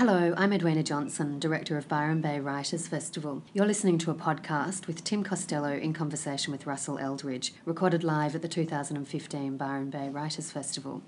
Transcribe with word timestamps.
Hello, 0.00 0.32
I'm 0.38 0.54
Edwina 0.54 0.82
Johnson, 0.82 1.38
Director 1.38 1.76
of 1.76 1.86
Byron 1.86 2.22
Bay 2.22 2.40
Writers 2.40 2.88
Festival. 2.88 3.42
You're 3.52 3.66
listening 3.66 3.98
to 3.98 4.10
a 4.10 4.14
podcast 4.14 4.86
with 4.86 5.04
Tim 5.04 5.22
Costello 5.22 5.76
in 5.76 5.92
conversation 5.92 6.52
with 6.52 6.66
Russell 6.66 6.98
Eldridge, 6.98 7.52
recorded 7.66 8.02
live 8.02 8.34
at 8.34 8.40
the 8.40 8.48
2015 8.48 9.58
Byron 9.58 9.90
Bay 9.90 10.08
Writers 10.08 10.50
Festival. 10.50 11.02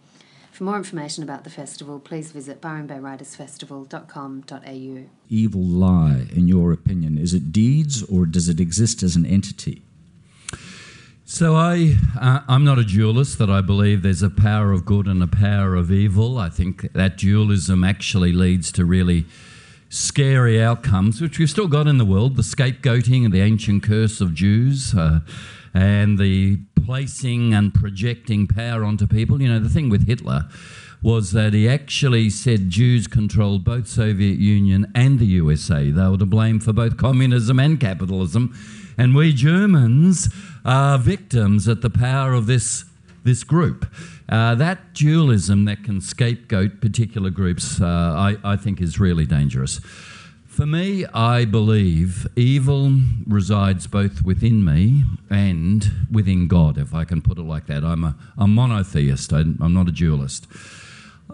For 0.50 0.64
more 0.64 0.76
information 0.76 1.22
about 1.22 1.44
the 1.44 1.48
festival, 1.48 2.00
please 2.00 2.32
visit 2.32 2.60
byronbaywritersfestival.com.au. 2.60 5.09
Evil 5.31 5.63
lie, 5.63 6.27
in 6.31 6.47
your 6.47 6.71
opinion, 6.71 7.17
is 7.17 7.33
it 7.33 7.51
deeds 7.51 8.03
or 8.03 8.27
does 8.27 8.51
it 8.51 8.61
exist 8.61 9.03
as 9.03 9.17
an 9.17 9.24
entity? 9.24 9.81
So 11.35 11.56
I, 11.56 11.96
uh, 12.21 12.40
I'm 12.46 12.62
not 12.62 12.78
a 12.78 12.85
dualist. 12.85 13.38
That 13.38 13.49
I 13.49 13.62
believe 13.62 14.03
there's 14.03 14.21
a 14.21 14.28
power 14.28 14.71
of 14.71 14.85
good 14.85 15.06
and 15.06 15.22
a 15.22 15.26
power 15.26 15.74
of 15.74 15.90
evil. 15.90 16.37
I 16.37 16.51
think 16.51 16.92
that 16.92 17.16
dualism 17.16 17.84
actually 17.84 18.34
leads 18.34 18.70
to 18.73 18.84
really 18.84 19.24
scary 19.88 20.62
outcomes, 20.62 21.22
which 21.22 21.38
we've 21.38 21.48
still 21.48 21.68
got 21.68 21.86
in 21.86 21.96
the 21.96 22.05
world: 22.05 22.36
the 22.36 22.42
scapegoating 22.42 23.24
and 23.24 23.32
the 23.32 23.41
ancient 23.41 23.82
curse 23.82 24.20
of 24.20 24.34
Jews, 24.34 24.95
uh, 24.95 25.20
and 25.72 26.18
the 26.18 26.58
placing 26.84 27.55
and 27.55 27.72
projecting 27.72 28.46
power 28.46 28.84
onto 28.84 29.06
people. 29.06 29.41
You 29.41 29.48
know, 29.48 29.58
the 29.58 29.70
thing 29.70 29.88
with 29.88 30.06
Hitler 30.06 30.50
was 31.02 31.33
that 31.33 31.55
he 31.55 31.66
actually 31.66 32.28
said 32.28 32.69
Jews 32.69 33.06
controlled 33.06 33.64
both 33.64 33.88
Soviet 33.88 34.38
Union 34.38 34.92
and 34.94 35.19
the 35.19 35.27
USA. 35.27 35.91
They 35.91 36.08
were 36.08 36.19
to 36.19 36.27
blame 36.27 36.60
for 36.60 36.74
both 36.74 36.98
communism 36.98 37.58
and 37.58 37.80
capitalism 37.80 38.55
and 38.96 39.14
we 39.14 39.32
Germans 39.32 40.28
are 40.64 40.98
victims 40.98 41.69
at 41.69 41.80
the 41.80 41.91
power 41.91 42.33
of 42.34 42.46
this, 42.46 42.84
this 43.24 43.45
group. 43.45 43.87
Uh, 44.28 44.55
that 44.55 44.95
dualism 44.95 45.64
that 45.66 45.84
can 45.84 46.00
scapegoat 46.00 46.80
particular 46.80 47.30
groups, 47.30 47.80
uh, 47.80 47.86
I, 47.86 48.36
I 48.45 48.56
think, 48.56 48.80
is 48.80 48.98
really 48.98 49.27
dangerous. 49.27 49.80
For 50.52 50.66
me, 50.66 51.06
I 51.06 51.47
believe 51.47 52.27
evil 52.36 52.92
resides 53.27 53.86
both 53.86 54.22
within 54.22 54.62
me 54.64 55.03
and 55.31 55.91
within 56.11 56.47
God, 56.47 56.77
if 56.77 56.94
I 56.94 57.05
can 57.05 57.22
put 57.22 57.38
it 57.38 57.42
like 57.42 57.66
that. 57.69 57.84
I'm 57.84 58.05
a, 58.05 58.16
a 58.36 58.47
monotheist, 58.47 59.33
I, 59.33 59.41
am 59.41 59.72
not 59.72 59.88
a 59.88 59.92
dualist. 59.92 60.47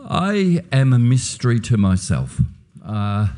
I 0.09 0.63
am 0.71 0.93
a 0.93 1.01
mystery 1.01 1.59
to 1.61 1.77
myself. 1.77 2.41
Uh, 2.85 3.29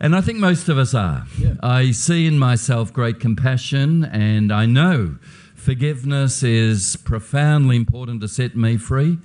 and 0.00 0.14
I 0.14 0.20
think 0.20 0.38
most 0.38 0.68
of 0.68 0.78
us 0.78 0.94
are. 0.94 1.26
Yeah. 1.38 1.54
I 1.62 1.92
see 1.92 2.26
in 2.26 2.38
myself 2.38 2.92
great 2.92 3.20
compassion, 3.20 4.04
and 4.04 4.52
I 4.52 4.66
know 4.66 5.16
forgiveness 5.54 6.42
is 6.42 6.96
profoundly 6.96 7.76
important 7.76 8.20
to 8.20 8.28
set 8.28 8.56
me 8.56 8.76
free. 8.76 9.18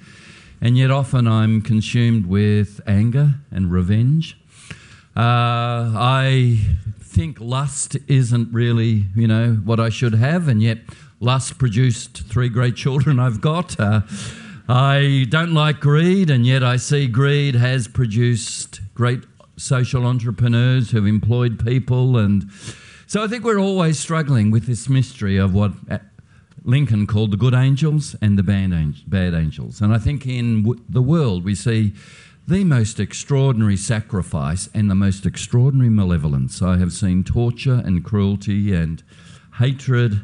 And 0.62 0.78
yet, 0.78 0.92
often 0.92 1.28
I'm 1.28 1.62
consumed 1.62 2.26
with 2.26 2.82
anger 2.86 3.36
and 3.50 3.72
revenge. 3.72 4.38
Uh, 5.16 5.92
I 5.96 6.60
think 7.00 7.40
lust 7.40 7.98
isn't 8.08 8.54
really, 8.54 9.06
you 9.16 9.28
know, 9.28 9.54
what 9.64 9.80
I 9.80 9.90
should 9.90 10.16
have, 10.16 10.48
and 10.48 10.62
yet 10.62 10.80
lust 11.20 11.58
produced 11.58 12.24
three 12.24 12.50
great 12.50 12.76
children 12.76 13.20
I've 13.20 13.42
got. 13.42 13.80
Uh, 13.80 14.02
I 14.68 15.26
don't 15.30 15.54
like 15.54 15.80
greed, 15.80 16.30
and 16.30 16.46
yet 16.46 16.64
I 16.64 16.78
see 16.78 17.08
greed 17.08 17.56
has 17.56 17.88
produced 17.88 18.82
great 18.94 19.24
social 19.60 20.06
entrepreneurs 20.06 20.92
who've 20.92 21.06
employed 21.06 21.64
people. 21.64 22.18
And 22.18 22.50
so 23.08 23.24
I 23.24 23.28
think 23.28 23.44
we're 23.44 23.60
always 23.60 24.00
struggling 24.00 24.52
with 24.52 24.66
this 24.66 24.90
mystery 24.90 25.38
of 25.38 25.54
what 25.54 25.74
uh, 25.90 26.00
Lincoln 26.64 27.08
called 27.08 27.32
the 27.32 27.38
good 27.38 27.54
angels 27.54 28.16
and 28.22 28.38
the 28.38 28.44
bad 28.44 29.34
angels. 29.34 29.82
And 29.82 29.94
I 29.94 29.98
think 29.98 30.26
in 30.26 30.76
the 30.88 31.02
world 31.02 31.44
we 31.44 31.56
see 31.56 31.94
the 32.48 32.64
most 32.64 33.00
extraordinary 33.00 33.78
sacrifice 33.78 34.70
and 34.74 34.90
the 34.90 34.96
most 34.96 35.26
extraordinary 35.26 35.90
malevolence. 35.90 36.62
I 36.62 36.78
have 36.78 36.92
seen 36.92 37.24
torture 37.24 37.82
and 37.86 38.04
cruelty 38.04 38.74
and 38.74 39.04
hatred 39.60 40.22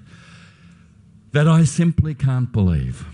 that 1.34 1.48
I 1.48 1.66
simply 1.66 2.16
can't 2.16 2.52
believe. 2.52 3.06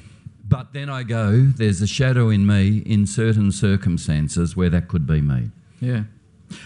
But 0.47 0.73
then 0.73 0.89
I 0.89 1.03
go, 1.03 1.41
there's 1.41 1.81
a 1.81 1.87
shadow 1.87 2.29
in 2.29 2.45
me 2.45 2.77
in 2.85 3.07
certain 3.07 3.51
circumstances 3.51 4.55
where 4.55 4.69
that 4.69 4.87
could 4.87 5.07
be 5.07 5.21
me. 5.21 5.51
Yeah. 5.81 6.03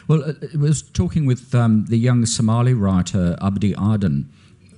Well, 0.07 0.23
uh, 0.23 0.33
I 0.53 0.57
was 0.57 0.81
talking 0.81 1.25
with 1.25 1.55
um, 1.55 1.85
the 1.85 1.97
young 1.97 2.25
Somali 2.25 2.73
writer 2.73 3.37
Abdi 3.41 3.71
Aden, 3.71 4.29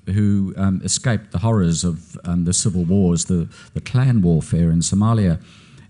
who 0.06 0.54
um, 0.56 0.82
escaped 0.84 1.32
the 1.32 1.40
horrors 1.40 1.84
of 1.84 2.18
um, 2.24 2.46
the 2.46 2.54
civil 2.54 2.86
wars, 2.86 3.26
the, 3.26 3.50
the 3.74 3.82
clan 3.82 4.22
warfare 4.22 4.72
in 4.72 4.80
Somalia. 4.80 5.42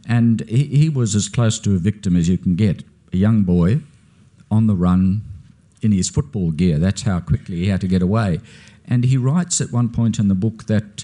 And 0.07 0.41
he, 0.47 0.63
he 0.65 0.89
was 0.89 1.13
as 1.13 1.27
close 1.27 1.59
to 1.59 1.75
a 1.75 1.77
victim 1.77 2.15
as 2.15 2.29
you 2.29 2.37
can 2.37 2.55
get 2.55 2.83
a 3.13 3.17
young 3.17 3.43
boy 3.43 3.81
on 4.49 4.67
the 4.67 4.75
run 4.75 5.21
in 5.81 5.91
his 5.91 6.09
football 6.09 6.51
gear. 6.51 6.79
That's 6.79 7.03
how 7.03 7.19
quickly 7.19 7.57
he 7.57 7.67
had 7.67 7.81
to 7.81 7.87
get 7.87 8.01
away. 8.01 8.39
And 8.85 9.03
he 9.03 9.17
writes 9.17 9.59
at 9.59 9.71
one 9.71 9.89
point 9.89 10.17
in 10.17 10.29
the 10.29 10.35
book 10.35 10.65
that 10.67 11.03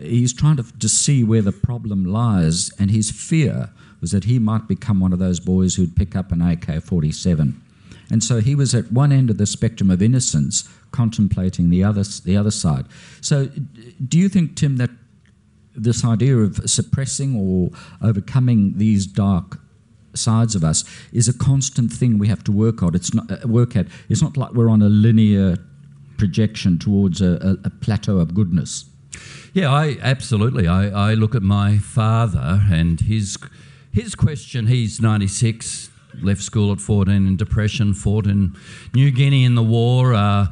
he's 0.00 0.32
trying 0.32 0.56
to, 0.56 0.78
to 0.78 0.88
see 0.88 1.24
where 1.24 1.42
the 1.42 1.52
problem 1.52 2.04
lies, 2.04 2.70
and 2.78 2.90
his 2.90 3.10
fear 3.10 3.70
was 4.00 4.12
that 4.12 4.24
he 4.24 4.38
might 4.38 4.68
become 4.68 5.00
one 5.00 5.12
of 5.12 5.18
those 5.18 5.40
boys 5.40 5.74
who'd 5.74 5.96
pick 5.96 6.14
up 6.14 6.32
an 6.32 6.42
AK 6.42 6.82
47. 6.82 7.60
And 8.10 8.22
so 8.22 8.40
he 8.40 8.54
was 8.54 8.74
at 8.74 8.92
one 8.92 9.12
end 9.12 9.30
of 9.30 9.38
the 9.38 9.46
spectrum 9.46 9.90
of 9.90 10.00
innocence, 10.00 10.68
contemplating 10.92 11.70
the 11.70 11.82
other, 11.82 12.04
the 12.24 12.36
other 12.36 12.50
side. 12.50 12.86
So, 13.20 13.46
do 14.08 14.18
you 14.18 14.28
think, 14.28 14.56
Tim, 14.56 14.76
that 14.76 14.90
this 15.74 16.04
idea 16.04 16.36
of 16.38 16.70
suppressing 16.70 17.36
or 17.36 17.70
overcoming 18.06 18.78
these 18.78 19.06
dark 19.06 19.58
sides 20.14 20.54
of 20.54 20.64
us 20.64 20.84
is 21.12 21.28
a 21.28 21.34
constant 21.36 21.92
thing 21.92 22.18
we 22.18 22.28
have 22.28 22.44
to 22.44 22.52
work 22.52 22.82
on? 22.82 22.94
It's 22.94 23.12
not 23.12 23.30
uh, 23.30 23.46
work 23.46 23.76
at. 23.76 23.86
It's 24.08 24.22
not 24.22 24.36
like 24.36 24.52
we're 24.52 24.70
on 24.70 24.82
a 24.82 24.88
linear 24.88 25.58
projection 26.16 26.78
towards 26.78 27.20
a, 27.20 27.58
a, 27.64 27.66
a 27.66 27.70
plateau 27.70 28.18
of 28.18 28.34
goodness. 28.34 28.86
Yeah, 29.52 29.72
I 29.72 29.96
absolutely. 30.02 30.66
I, 30.68 31.10
I 31.10 31.14
look 31.14 31.34
at 31.34 31.42
my 31.42 31.78
father 31.78 32.62
and 32.70 33.00
his 33.00 33.38
his 33.96 34.14
question, 34.14 34.66
he's 34.66 35.00
96, 35.00 35.88
left 36.20 36.42
school 36.42 36.70
at 36.70 36.82
14 36.82 37.14
in 37.14 37.34
depression, 37.34 37.94
fought 37.94 38.26
in 38.26 38.54
New 38.92 39.10
Guinea 39.10 39.42
in 39.42 39.54
the 39.54 39.62
war. 39.62 40.12
Uh, 40.12 40.48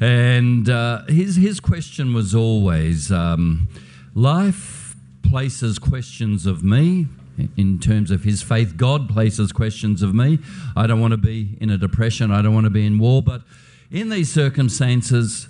and 0.00 0.70
uh, 0.70 1.02
his, 1.08 1.34
his 1.34 1.58
question 1.58 2.14
was 2.14 2.36
always 2.36 3.10
um, 3.10 3.68
life 4.14 4.94
places 5.24 5.80
questions 5.80 6.46
of 6.46 6.62
me. 6.62 7.08
In 7.56 7.80
terms 7.80 8.12
of 8.12 8.22
his 8.22 8.42
faith, 8.42 8.76
God 8.76 9.08
places 9.08 9.50
questions 9.50 10.00
of 10.02 10.14
me. 10.14 10.38
I 10.76 10.86
don't 10.86 11.00
want 11.00 11.10
to 11.10 11.16
be 11.16 11.58
in 11.60 11.70
a 11.70 11.76
depression. 11.76 12.30
I 12.30 12.42
don't 12.42 12.54
want 12.54 12.66
to 12.66 12.70
be 12.70 12.86
in 12.86 13.00
war. 13.00 13.22
But 13.22 13.42
in 13.90 14.08
these 14.08 14.30
circumstances, 14.32 15.48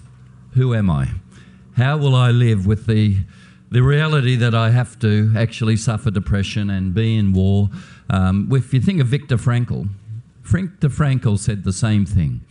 who 0.55 0.73
am 0.73 0.89
I? 0.89 1.09
How 1.77 1.99
will 1.99 2.15
I 2.15 2.31
live 2.31 2.67
with 2.67 2.87
the 2.87 3.19
the 3.75 3.83
reality 3.83 4.37
that 4.37 4.55
I 4.55 4.71
have 4.71 5.01
to 5.01 5.33
actually 5.37 5.77
suffer 5.77 6.09
depression 6.09 6.71
and 6.71 6.95
be 6.95 7.17
in 7.17 7.33
war. 7.33 7.71
Um, 8.09 8.49
if 8.53 8.73
you 8.73 8.81
think 8.81 9.01
of 9.01 9.09
Viktor 9.09 9.37
Frankl, 9.37 9.89
Viktor 10.43 10.89
Frankl 10.89 11.37
said 11.37 11.65
the 11.65 11.73
same 11.73 12.07
thing. 12.07 12.43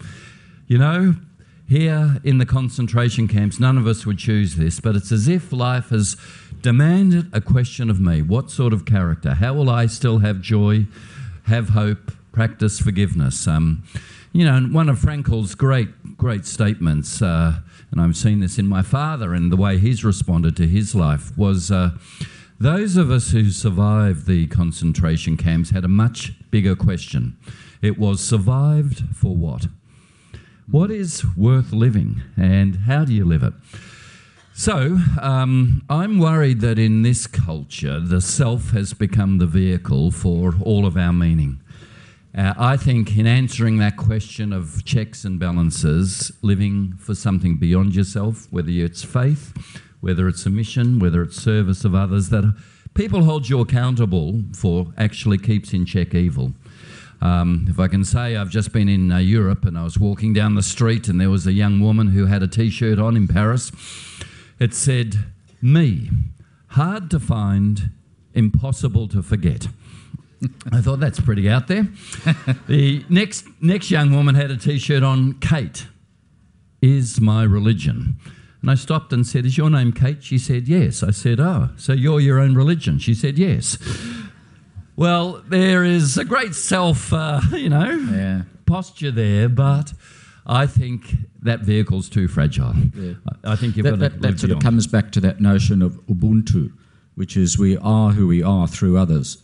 You 0.67 0.79
know, 0.79 1.15
here 1.65 2.17
in 2.25 2.39
the 2.39 2.45
concentration 2.45 3.29
camps, 3.29 3.57
none 3.57 3.77
of 3.77 3.87
us 3.87 4.05
would 4.05 4.17
choose 4.17 4.57
this, 4.57 4.81
but 4.81 4.97
it's 4.97 5.13
as 5.13 5.29
if 5.29 5.53
life 5.53 5.91
has 5.91 6.17
demanded 6.61 7.29
a 7.33 7.39
question 7.39 7.89
of 7.89 8.01
me. 8.01 8.21
What 8.21 8.51
sort 8.51 8.73
of 8.73 8.83
character? 8.83 9.35
How 9.35 9.53
will 9.53 9.69
I 9.69 9.85
still 9.85 10.17
have 10.17 10.41
joy, 10.41 10.87
have 11.45 11.69
hope, 11.69 12.11
practice 12.33 12.81
forgiveness? 12.81 13.47
Um, 13.47 13.85
you 14.33 14.43
know, 14.43 14.59
one 14.59 14.89
of 14.89 14.99
Frankl's 14.99 15.55
great, 15.55 16.17
great 16.17 16.45
statements. 16.45 17.21
Uh, 17.21 17.61
and 17.93 18.01
I've 18.01 18.17
seen 18.17 18.39
this 18.39 18.57
in 18.57 18.67
my 18.67 18.81
father 18.81 19.35
and 19.35 19.51
the 19.51 19.55
way 19.55 19.77
he's 19.77 20.03
responded 20.03 20.57
to 20.57 20.67
his 20.67 20.95
life, 20.95 21.37
was 21.37 21.69
uh, 21.69 21.91
those 22.59 22.97
of 22.97 23.11
us 23.11 23.29
who 23.29 23.51
survived 23.51 24.25
the 24.25 24.47
concentration 24.47 25.37
camps 25.37 25.69
had 25.69 25.85
a 25.85 25.87
much 25.87 26.33
bigger 26.49 26.75
question. 26.75 27.37
It 27.83 27.99
was 27.99 28.19
survived 28.19 29.03
for 29.15 29.35
what? 29.35 29.67
What 30.71 30.89
is 30.89 31.23
worth 31.37 31.71
living 31.71 32.23
and 32.35 32.77
how 32.87 33.05
do 33.05 33.13
you 33.13 33.25
live 33.25 33.43
it? 33.43 33.53
So, 34.55 34.97
um, 35.21 35.83
I'm 35.87 36.17
worried 36.17 36.61
that 36.61 36.79
in 36.79 37.03
this 37.03 37.27
culture, 37.27 37.99
the 37.99 38.21
self 38.21 38.71
has 38.71 38.93
become 38.93 39.37
the 39.37 39.45
vehicle 39.45 40.09
for 40.09 40.55
all 40.63 40.87
of 40.87 40.97
our 40.97 41.13
meaning. 41.13 41.59
Uh, 42.35 42.53
I 42.57 42.77
think 42.77 43.15
in 43.15 43.27
answering 43.27 43.77
that 43.77 43.95
question 43.95 44.53
of 44.53 44.83
checks 44.85 45.23
and 45.23 45.39
balances, 45.39 46.31
living 46.41 46.93
for 46.97 47.13
something 47.13 47.57
beyond 47.57 47.95
yourself, 47.95 48.47
whether 48.49 48.71
it's 48.71 49.03
faith, 49.03 49.53
whether 49.99 50.27
it's 50.27 50.45
a 50.47 50.49
mission, 50.49 50.97
whether 50.97 51.21
it's 51.21 51.35
service 51.35 51.85
of 51.85 51.93
others, 51.93 52.29
that 52.29 52.55
people 52.95 53.23
hold 53.23 53.49
you 53.49 53.59
accountable 53.59 54.41
for 54.55 54.87
actually 54.97 55.37
keeps 55.37 55.73
in 55.73 55.85
check 55.85 56.15
evil. 56.15 56.53
Um, 57.21 57.67
if 57.69 57.79
I 57.79 57.87
can 57.87 58.03
say, 58.03 58.35
I've 58.35 58.49
just 58.49 58.73
been 58.73 58.89
in 58.89 59.11
uh, 59.11 59.19
Europe 59.19 59.63
and 59.63 59.77
I 59.77 59.83
was 59.83 59.99
walking 59.99 60.33
down 60.33 60.55
the 60.55 60.63
street 60.63 61.07
and 61.07 61.21
there 61.21 61.29
was 61.29 61.45
a 61.45 61.53
young 61.53 61.79
woman 61.79 62.07
who 62.07 62.25
had 62.25 62.41
a 62.41 62.47
t 62.47 62.71
shirt 62.71 62.97
on 62.97 63.15
in 63.15 63.27
Paris. 63.27 63.71
It 64.59 64.73
said, 64.73 65.17
Me, 65.61 66.09
hard 66.69 67.11
to 67.11 67.19
find, 67.19 67.91
impossible 68.33 69.07
to 69.09 69.21
forget. 69.21 69.67
I 70.71 70.81
thought 70.81 70.99
that's 70.99 71.19
pretty 71.19 71.49
out 71.49 71.67
there. 71.67 71.83
the 72.67 73.03
next 73.09 73.45
next 73.61 73.89
young 73.91 74.13
woman 74.15 74.35
had 74.35 74.51
a 74.51 74.57
T-shirt 74.57 75.03
on. 75.03 75.33
Kate 75.39 75.87
is 76.81 77.19
my 77.21 77.43
religion. 77.43 78.17
And 78.61 78.71
I 78.71 78.75
stopped 78.75 79.11
and 79.13 79.25
said, 79.27 79.45
Is 79.45 79.57
your 79.57 79.69
name 79.69 79.91
Kate? 79.91 80.23
She 80.23 80.37
said, 80.37 80.67
Yes. 80.67 81.03
I 81.03 81.11
said, 81.11 81.39
Oh, 81.39 81.69
so 81.77 81.93
you're 81.93 82.19
your 82.19 82.39
own 82.39 82.55
religion? 82.55 82.97
She 82.99 83.13
said, 83.13 83.37
Yes. 83.37 83.77
Well, 84.95 85.43
there 85.47 85.83
is 85.83 86.17
a 86.17 86.25
great 86.25 86.53
self, 86.55 87.11
uh, 87.11 87.41
you 87.51 87.69
know, 87.69 87.89
Yeah. 88.11 88.41
posture 88.65 89.11
there, 89.11 89.49
but 89.49 89.93
I 90.45 90.65
think 90.67 91.15
that 91.41 91.61
vehicle's 91.61 92.09
too 92.09 92.27
fragile. 92.27 92.73
Yeah. 92.95 93.13
I 93.43 93.53
I 93.53 93.55
think 93.55 93.75
you've 93.75 93.83
That, 93.85 93.91
got 93.91 93.99
that, 93.99 94.13
to 94.13 94.19
that 94.19 94.39
sort 94.39 94.51
of 94.51 94.59
comes 94.59 94.87
back 94.87 95.11
to 95.13 95.19
that 95.21 95.41
notion 95.41 95.81
of 95.81 95.93
Ubuntu, 96.07 96.71
which 97.15 97.35
is 97.35 97.57
we 97.57 97.77
are 97.77 98.11
who 98.11 98.27
we 98.27 98.43
are 98.43 98.67
through 98.67 98.97
others. 98.97 99.37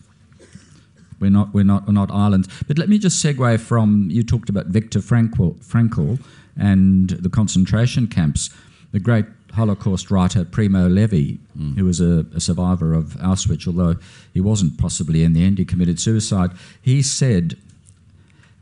We're 1.19 1.31
not, 1.31 1.54
we're 1.54 1.63
not, 1.63 1.88
we're 1.88 1.94
not 1.94 2.12
islands. 2.12 2.48
But 2.68 2.77
let 2.77 2.89
me 2.89 2.98
just 2.98 3.24
segue 3.24 3.60
from 3.60 4.10
you 4.10 4.24
talked 4.24 4.50
about 4.50 4.68
Viktor 4.68 5.00
Frankl, 5.00 5.56
Frankl 5.63 6.19
and 6.57 7.10
the 7.10 7.30
concentration 7.30 8.07
camps. 8.07 8.50
The 8.92 9.00
great 9.00 9.25
Holocaust 9.54 10.12
writer 10.12 10.45
Primo 10.45 10.88
Levi, 10.88 11.38
mm. 11.57 11.77
who 11.77 11.86
was 11.86 12.00
a, 12.00 12.25
a 12.36 12.39
survivor 12.39 12.94
of 12.94 13.16
Auschwitz, 13.18 13.68
although 13.68 14.00
he 14.33 14.42
wasn't 14.42 14.77
possibly 14.77 15.24
in 15.24 15.33
the 15.33 15.44
end, 15.44 15.57
he 15.57 15.66
committed 15.66 16.00
suicide. 16.00 16.51
He 16.81 17.01
said, 17.01 17.57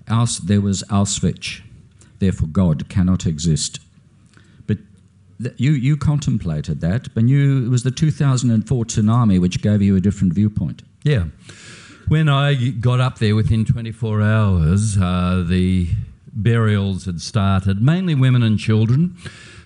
Aus, 0.09 0.37
There 0.37 0.61
was 0.61 0.83
Auschwitz, 0.83 1.61
therefore 2.19 2.47
God 2.47 2.89
cannot 2.89 3.25
exist. 3.25 3.79
But 4.65 4.77
th- 5.41 5.55
you, 5.57 5.71
you 5.71 5.97
contemplated 5.97 6.81
that, 6.81 7.13
but 7.13 7.27
you, 7.27 7.65
it 7.65 7.69
was 7.69 7.83
the 7.83 7.91
2004 7.91 8.85
tsunami 8.85 9.39
which 9.39 9.61
gave 9.61 9.81
you 9.81 9.95
a 9.95 10.01
different 10.01 10.33
viewpoint. 10.33 10.83
Yeah. 11.03 11.25
When 12.07 12.29
I 12.29 12.55
got 12.55 13.01
up 13.01 13.19
there 13.19 13.35
within 13.35 13.65
24 13.65 14.21
hours, 14.21 14.97
uh, 14.97 15.43
the 15.45 15.89
burials 16.31 17.03
had 17.03 17.19
started, 17.19 17.81
mainly 17.81 18.15
women 18.15 18.43
and 18.43 18.57
children, 18.57 19.17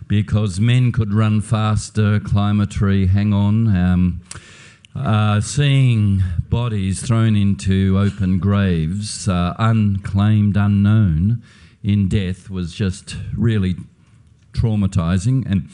because 0.07 0.59
men 0.59 0.91
could 0.91 1.13
run 1.13 1.41
faster, 1.41 2.19
climb 2.19 2.59
a 2.59 2.65
tree, 2.65 3.05
hang 3.05 3.31
on. 3.31 3.67
Um, 3.67 4.21
uh, 4.95 5.39
seeing 5.39 6.23
bodies 6.49 7.03
thrown 7.03 7.35
into 7.35 7.99
open 7.99 8.39
graves, 8.39 9.27
uh, 9.27 9.53
unclaimed, 9.59 10.57
unknown, 10.57 11.43
in 11.83 12.09
death 12.09 12.49
was 12.49 12.73
just 12.73 13.17
really 13.37 13.75
traumatizing, 14.51 15.45
and 15.45 15.69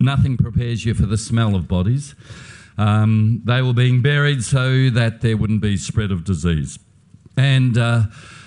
nothing 0.00 0.38
prepares 0.38 0.86
you 0.86 0.94
for 0.94 1.04
the 1.04 1.18
smell 1.18 1.54
of 1.54 1.68
bodies. 1.68 2.14
Um, 2.78 3.42
they 3.44 3.60
were 3.60 3.74
being 3.74 4.00
buried 4.02 4.44
so 4.44 4.88
that 4.90 5.20
there 5.20 5.36
wouldn't 5.36 5.60
be 5.60 5.76
spread 5.76 6.12
of 6.12 6.24
disease. 6.24 6.78
And 7.36 7.76
uh, 7.76 8.04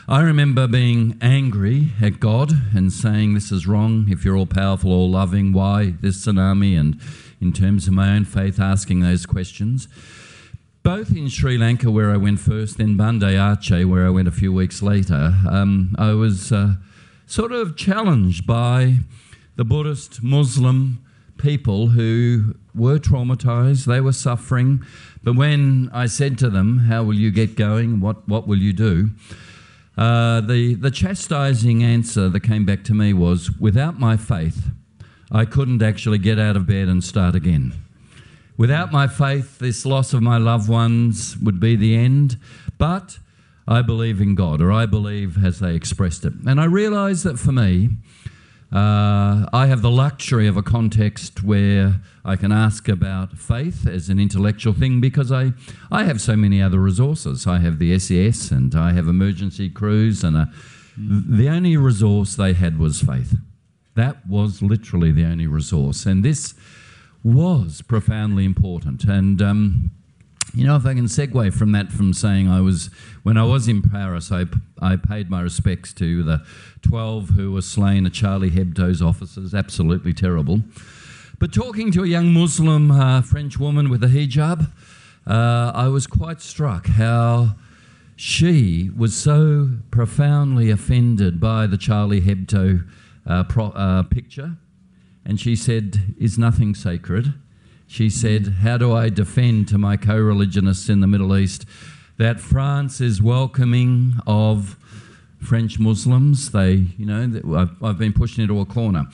I 0.08 0.22
remember 0.22 0.68
being 0.68 1.18
angry 1.22 1.90
at 2.02 2.20
God 2.20 2.52
and 2.76 2.92
saying, 2.92 3.34
This 3.34 3.52
is 3.52 3.68
wrong. 3.68 4.08
If 4.10 4.26
you're 4.26 4.38
all 4.38 4.46
powerful, 4.46 4.92
all 4.92 5.10
loving, 5.10 5.54
why 5.54 5.96
this 6.02 6.26
tsunami? 6.26 6.80
And 6.80 7.00
in 7.42 7.54
terms 7.54 7.88
of 7.88 7.94
my 7.94 8.16
own 8.16 8.26
faith, 8.26 8.60
asking 8.60 9.02
those 9.02 9.26
questions. 9.26 9.88
Both 10.84 11.16
in 11.16 11.28
Sri 11.28 11.58
Lanka, 11.58 11.92
where 11.92 12.12
I 12.12 12.18
went 12.18 12.40
first, 12.40 12.78
then 12.78 12.98
Banda 12.98 13.28
Aceh, 13.28 13.86
where 13.86 14.06
I 14.06 14.10
went 14.10 14.28
a 14.28 14.32
few 14.32 14.52
weeks 14.52 14.82
later, 14.82 15.36
um, 15.48 15.96
I 16.00 16.14
was 16.14 16.52
uh, 16.52 16.76
sort 17.28 17.52
of 17.52 17.78
challenged 17.78 18.48
by 18.48 18.98
the 19.58 19.64
Buddhist 19.64 20.24
Muslim 20.24 21.06
people 21.42 21.88
who 21.88 22.56
were 22.76 23.00
traumatized, 23.00 23.86
they 23.86 24.02
were 24.02 24.14
suffering. 24.14 24.84
But 25.24 25.36
when 25.36 25.90
I 25.94 26.06
said 26.06 26.38
to 26.40 26.50
them, 26.50 26.80
How 26.80 27.04
will 27.04 27.16
you 27.16 27.32
get 27.32 27.56
going? 27.56 28.00
What, 28.00 28.28
what 28.28 28.48
will 28.48 28.60
you 28.60 28.74
do? 28.74 29.10
Uh, 29.98 30.42
the, 30.42 30.76
the 30.76 30.92
chastising 30.92 31.84
answer 31.84 32.30
that 32.30 32.42
came 32.42 32.66
back 32.66 32.84
to 32.86 32.94
me 32.94 33.14
was 33.14 33.52
without 33.60 34.00
my 34.00 34.18
faith, 34.18 34.70
I 35.32 35.46
couldn't 35.46 35.82
actually 35.82 36.18
get 36.18 36.40
out 36.40 36.56
of 36.56 36.66
bed 36.66 36.88
and 36.88 37.04
start 37.04 37.36
again. 37.36 37.74
Without 38.58 38.92
my 38.92 39.08
faith, 39.08 39.60
this 39.60 39.86
loss 39.86 40.14
of 40.14 40.22
my 40.22 40.38
loved 40.38 40.70
ones 40.70 41.38
would 41.38 41.60
be 41.60 41.76
the 41.76 41.96
end. 41.96 42.38
But 42.78 43.20
I 43.68 43.82
believe 43.82 44.20
in 44.22 44.36
God, 44.36 44.62
or 44.62 44.72
I 44.72 44.86
believe 44.86 45.44
as 45.44 45.60
they 45.60 45.76
expressed 45.76 46.26
it. 46.26 46.34
And 46.46 46.60
I 46.60 46.66
realized 46.66 47.24
that 47.24 47.40
for 47.40 47.52
me, 47.52 47.90
uh, 48.72 49.50
I 49.52 49.68
have 49.68 49.82
the 49.82 49.92
luxury 49.92 50.48
of 50.48 50.56
a 50.56 50.64
context 50.64 51.44
where 51.44 52.00
I 52.24 52.38
can 52.38 52.54
ask 52.54 52.88
about 52.88 53.38
faith 53.38 53.86
as 53.86 54.08
an 54.08 54.18
intellectual 54.18 54.74
thing 54.74 55.02
because 55.02 55.30
I, 55.30 55.52
I 55.92 56.06
have 56.06 56.22
so 56.22 56.38
many 56.38 56.62
other 56.62 56.80
resources. 56.80 57.46
I 57.46 57.60
have 57.60 57.80
the 57.80 58.00
SES 58.00 58.50
and 58.50 58.74
I 58.74 58.94
have 58.94 59.10
emergency 59.10 59.70
crews, 59.70 60.24
and 60.24 60.38
a, 60.38 60.50
the 60.98 61.50
only 61.50 61.76
resource 61.76 62.36
they 62.36 62.54
had 62.54 62.80
was 62.80 63.02
faith. 63.02 63.36
That 63.96 64.26
was 64.26 64.62
literally 64.62 65.12
the 65.12 65.26
only 65.26 65.48
resource. 65.48 66.06
And 66.06 66.24
this 66.24 66.54
was 67.24 67.82
profoundly 67.82 68.46
important. 68.46 69.04
And, 69.04 69.42
um, 69.42 69.92
you 70.54 70.66
know, 70.66 70.76
if 70.76 70.86
I 70.86 70.94
can 70.94 71.06
segue 71.06 71.54
from 71.54 71.72
that, 71.72 71.92
from 71.92 72.14
saying 72.14 72.50
I 72.50 72.62
was, 72.62 72.90
when 73.24 73.38
I 73.38 73.44
was 73.44 73.68
in 73.68 73.82
Paris, 73.82 74.32
I, 74.32 74.46
I 74.82 74.98
paid 74.98 75.30
my 75.30 75.42
respects 75.42 75.94
to 75.94 76.24
the 76.24 76.44
12 76.82 77.30
who 77.30 77.52
were 77.54 77.62
slain 77.62 78.06
at 78.06 78.14
Charlie 78.14 78.52
Hebdo's 78.52 79.02
offices. 79.02 79.54
Absolutely 79.54 80.14
terrible. 80.14 80.62
But 81.40 81.54
talking 81.54 81.92
to 81.94 82.04
a 82.04 82.08
young 82.08 82.34
Muslim 82.34 82.92
uh, 82.92 83.22
French 83.22 83.60
woman 83.60 83.90
with 83.90 84.04
a 84.04 84.08
hijab, 84.08 84.72
uh, 85.26 85.72
I 85.74 85.88
was 85.88 86.06
quite 86.06 86.42
struck 86.42 86.88
how 86.88 87.56
she 88.16 88.92
was 88.96 89.16
so 89.16 89.70
profoundly 89.90 90.70
offended 90.70 91.40
by 91.40 91.66
the 91.66 91.78
Charlie 91.78 92.22
Hebdo 92.22 92.88
uh, 93.26 93.44
pro, 93.46 93.68
uh, 93.68 94.04
picture. 94.04 94.58
And 95.26 95.40
she 95.40 95.56
said, 95.56 96.16
Is 96.20 96.38
nothing 96.38 96.76
sacred? 96.76 97.34
She 97.92 98.10
said, 98.10 98.56
How 98.62 98.78
do 98.78 98.94
I 98.94 99.10
defend 99.10 99.68
to 99.68 99.78
my 99.78 99.98
co 99.98 100.18
religionists 100.18 100.88
in 100.88 101.02
the 101.02 101.08
Middle 101.08 101.36
East 101.36 101.66
that 102.16 102.40
France 102.40 103.02
is 103.02 103.22
welcoming 103.22 104.14
of 104.26 104.78
French 105.42 105.78
Muslims? 105.78 106.52
They, 106.52 106.86
you 106.98 107.06
know, 107.06 107.58
I've, 107.58 107.84
I've 107.84 107.98
been 107.98 108.14
pushed 108.14 108.40
into 108.40 108.62
a 108.62 108.66
corner. 108.66 109.08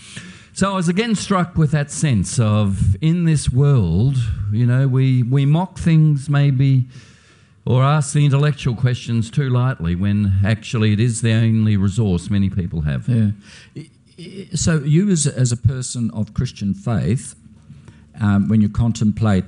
So 0.53 0.73
I 0.73 0.75
was 0.75 0.87
again 0.87 1.15
struck 1.15 1.57
with 1.57 1.71
that 1.71 1.89
sense 1.89 2.39
of 2.39 2.95
in 3.01 3.25
this 3.25 3.49
world, 3.49 4.15
you 4.51 4.67
know, 4.67 4.87
we, 4.87 5.23
we 5.23 5.43
mock 5.47 5.79
things 5.79 6.29
maybe 6.29 6.85
or 7.65 7.81
ask 7.81 8.13
the 8.13 8.25
intellectual 8.25 8.75
questions 8.75 9.31
too 9.31 9.49
lightly 9.49 9.95
when 9.95 10.33
actually 10.45 10.93
it 10.93 10.99
is 10.99 11.23
the 11.23 11.33
only 11.33 11.77
resource 11.77 12.29
many 12.29 12.51
people 12.51 12.81
have. 12.81 13.09
Yeah. 13.09 13.31
So 14.53 14.77
you, 14.77 15.09
as 15.09 15.25
as 15.25 15.51
a 15.51 15.57
person 15.57 16.11
of 16.11 16.35
Christian 16.35 16.75
faith, 16.75 17.33
um, 18.19 18.47
when 18.47 18.61
you 18.61 18.69
contemplate 18.69 19.45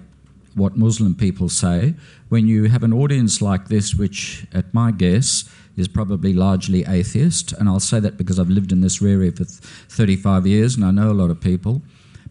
what 0.56 0.78
Muslim 0.78 1.16
people 1.16 1.50
say, 1.50 1.96
when 2.30 2.48
you 2.48 2.66
have 2.66 2.84
an 2.84 2.94
audience 2.94 3.42
like 3.42 3.68
this, 3.68 3.96
which, 3.96 4.46
at 4.54 4.74
my 4.74 4.92
guess, 4.92 5.50
is 5.78 5.88
probably 5.88 6.34
largely 6.34 6.84
atheist, 6.86 7.54
and 7.54 7.70
I'll 7.70 7.80
say 7.80 8.00
that 8.00 8.18
because 8.18 8.40
I've 8.40 8.50
lived 8.50 8.72
in 8.72 8.82
this 8.82 9.02
area 9.02 9.32
for 9.32 9.46
35 9.46 10.46
years 10.46 10.76
and 10.76 10.84
I 10.86 10.92
know 10.92 11.12
a 11.12 11.14
lot 11.14 11.30
of 11.30 11.40
people, 11.40 11.82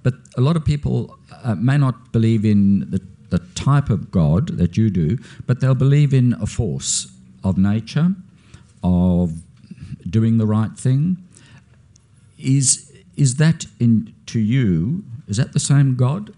but 0.02 0.14
a 0.36 0.40
lot 0.40 0.56
of 0.56 0.64
people 0.64 1.18
uh, 1.42 1.54
may 1.54 1.78
not 1.78 2.12
believe 2.12 2.44
in 2.44 2.90
the, 2.90 3.00
the 3.30 3.38
type 3.54 3.90
of 3.90 4.10
God 4.10 4.58
that 4.58 4.76
you 4.76 4.90
do, 4.90 5.18
but 5.46 5.60
they'll 5.60 5.74
believe 5.74 6.12
in 6.12 6.34
a 6.34 6.46
force 6.46 7.10
of 7.42 7.56
nature, 7.56 8.14
of 8.82 9.32
doing 10.08 10.38
the 10.38 10.46
right 10.46 10.76
thing. 10.76 11.16
Is, 12.38 12.92
is 13.16 13.36
that 13.36 13.66
in, 13.80 14.14
to 14.26 14.38
you, 14.38 15.04
is 15.28 15.36
that 15.36 15.52
the 15.52 15.60
same 15.60 15.96
God? 15.96 16.34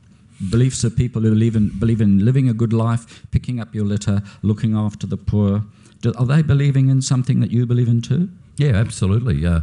Beliefs 0.50 0.84
of 0.84 0.96
people 0.96 1.22
who 1.22 1.30
believe 1.30 1.54
in, 1.54 1.78
believe 1.78 2.00
in 2.00 2.24
living 2.24 2.48
a 2.48 2.54
good 2.54 2.72
life, 2.72 3.26
picking 3.30 3.60
up 3.60 3.74
your 3.74 3.84
litter, 3.84 4.22
looking 4.42 4.74
after 4.74 5.06
the 5.06 5.16
poor. 5.16 5.62
Do, 6.00 6.14
are 6.18 6.26
they 6.26 6.42
believing 6.42 6.88
in 6.88 7.02
something 7.02 7.40
that 7.40 7.50
you 7.50 7.66
believe 7.66 7.88
in 7.88 8.00
too? 8.00 8.30
Yeah, 8.56 8.76
absolutely. 8.76 9.46
Uh, 9.46 9.60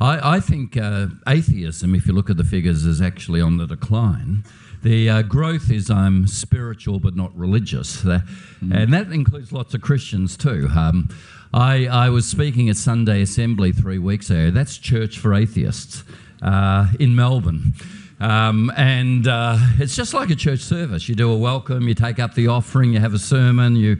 I, 0.00 0.36
I 0.36 0.40
think 0.40 0.76
uh, 0.76 1.08
atheism, 1.26 1.94
if 1.94 2.06
you 2.06 2.12
look 2.12 2.30
at 2.30 2.36
the 2.36 2.44
figures, 2.44 2.84
is 2.84 3.00
actually 3.00 3.40
on 3.40 3.56
the 3.56 3.66
decline. 3.66 4.44
The 4.82 5.10
uh, 5.10 5.22
growth 5.22 5.70
is 5.70 5.90
I'm 5.90 6.26
spiritual 6.26 7.00
but 7.00 7.16
not 7.16 7.36
religious, 7.36 8.04
Uh, 8.04 8.20
and 8.60 8.92
that 8.92 9.10
includes 9.12 9.52
lots 9.52 9.74
of 9.74 9.80
Christians 9.80 10.36
too. 10.36 10.68
Um, 10.76 11.08
I, 11.52 11.86
I 11.86 12.10
was 12.10 12.26
speaking 12.26 12.68
at 12.68 12.76
Sunday 12.76 13.22
Assembly 13.22 13.72
three 13.72 13.98
weeks 13.98 14.30
ago. 14.30 14.50
That's 14.50 14.78
Church 14.78 15.18
for 15.18 15.34
Atheists 15.34 16.04
uh, 16.42 16.88
in 17.00 17.16
Melbourne. 17.16 17.72
Um, 18.20 18.72
and 18.76 19.28
uh, 19.28 19.58
it's 19.78 19.94
just 19.94 20.12
like 20.12 20.30
a 20.30 20.34
church 20.34 20.60
service. 20.60 21.08
You 21.08 21.14
do 21.14 21.30
a 21.30 21.36
welcome, 21.36 21.86
you 21.86 21.94
take 21.94 22.18
up 22.18 22.34
the 22.34 22.48
offering, 22.48 22.92
you 22.92 23.00
have 23.00 23.14
a 23.14 23.18
sermon, 23.18 23.76
you 23.76 23.98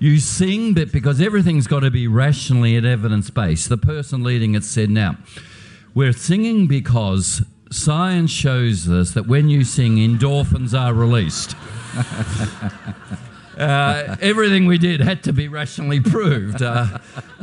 you 0.00 0.18
sing, 0.18 0.74
but 0.74 0.90
because 0.90 1.20
everything's 1.20 1.68
got 1.68 1.80
to 1.80 1.90
be 1.90 2.08
rationally 2.08 2.74
and 2.74 2.84
evidence 2.84 3.30
based. 3.30 3.68
The 3.68 3.78
person 3.78 4.24
leading 4.24 4.56
it 4.56 4.64
said, 4.64 4.90
"Now, 4.90 5.16
we're 5.94 6.12
singing 6.12 6.66
because 6.66 7.44
science 7.70 8.32
shows 8.32 8.88
us 8.88 9.12
that 9.12 9.28
when 9.28 9.48
you 9.48 9.62
sing, 9.62 9.98
endorphins 9.98 10.76
are 10.76 10.92
released." 10.92 11.54
Uh, 13.56 14.16
everything 14.20 14.66
we 14.66 14.78
did 14.78 15.00
had 15.00 15.22
to 15.24 15.32
be 15.32 15.48
rationally 15.48 16.00
proved. 16.00 16.62
Uh, 16.62 16.98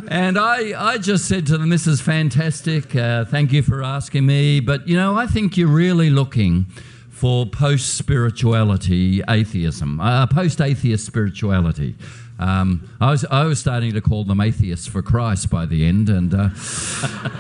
and 0.08 0.38
I, 0.38 0.94
I 0.94 0.98
just 0.98 1.28
said 1.28 1.46
to 1.48 1.58
them, 1.58 1.70
This 1.70 1.88
is 1.88 2.02
fantastic. 2.02 2.96
Uh, 2.96 3.26
thank 3.26 3.52
you 3.52 3.62
for 3.62 3.84
asking 3.84 4.26
me. 4.26 4.60
But, 4.60 4.88
you 4.88 4.96
know, 4.96 5.16
I 5.16 5.28
think 5.28 5.58
you're 5.58 5.68
really 5.68 6.10
looking 6.10 6.66
for 7.10 7.46
post 7.46 7.96
spirituality 7.96 9.22
atheism, 9.30 10.00
uh, 10.00 10.26
post 10.28 10.62
atheist 10.62 11.06
spirituality. 11.06 11.96
Um, 12.40 12.90
I, 13.02 13.12
was, 13.12 13.26
I 13.26 13.44
was 13.44 13.60
starting 13.60 13.94
to 13.94 14.02
call 14.02 14.24
them 14.24 14.40
atheists 14.40 14.88
for 14.88 15.02
Christ 15.02 15.50
by 15.50 15.66
the 15.66 15.86
end. 15.86 16.10
And. 16.10 16.34
Uh, 16.34 16.50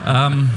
um, 0.03 0.49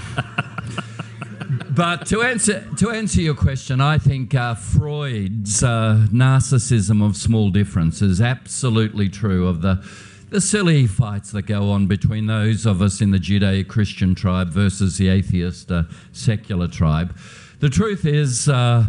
but 1.82 2.06
to 2.06 2.22
answer 2.22 2.64
to 2.76 2.90
answer 2.90 3.20
your 3.20 3.34
question, 3.34 3.80
I 3.80 3.98
think 3.98 4.36
uh, 4.36 4.54
Freud's 4.54 5.64
uh, 5.64 6.06
narcissism 6.12 7.04
of 7.04 7.16
small 7.16 7.50
difference 7.50 8.00
is 8.00 8.20
absolutely 8.20 9.08
true 9.08 9.48
of 9.48 9.62
the 9.62 9.84
the 10.30 10.40
silly 10.40 10.86
fights 10.86 11.32
that 11.32 11.42
go 11.42 11.70
on 11.70 11.88
between 11.88 12.26
those 12.26 12.66
of 12.66 12.82
us 12.82 13.00
in 13.00 13.10
the 13.10 13.18
Judeo-Christian 13.18 14.14
tribe 14.14 14.50
versus 14.50 14.96
the 14.96 15.08
atheist 15.08 15.72
uh, 15.72 15.82
secular 16.12 16.68
tribe. 16.68 17.16
The 17.58 17.68
truth 17.68 18.06
is, 18.06 18.48
uh, 18.48 18.86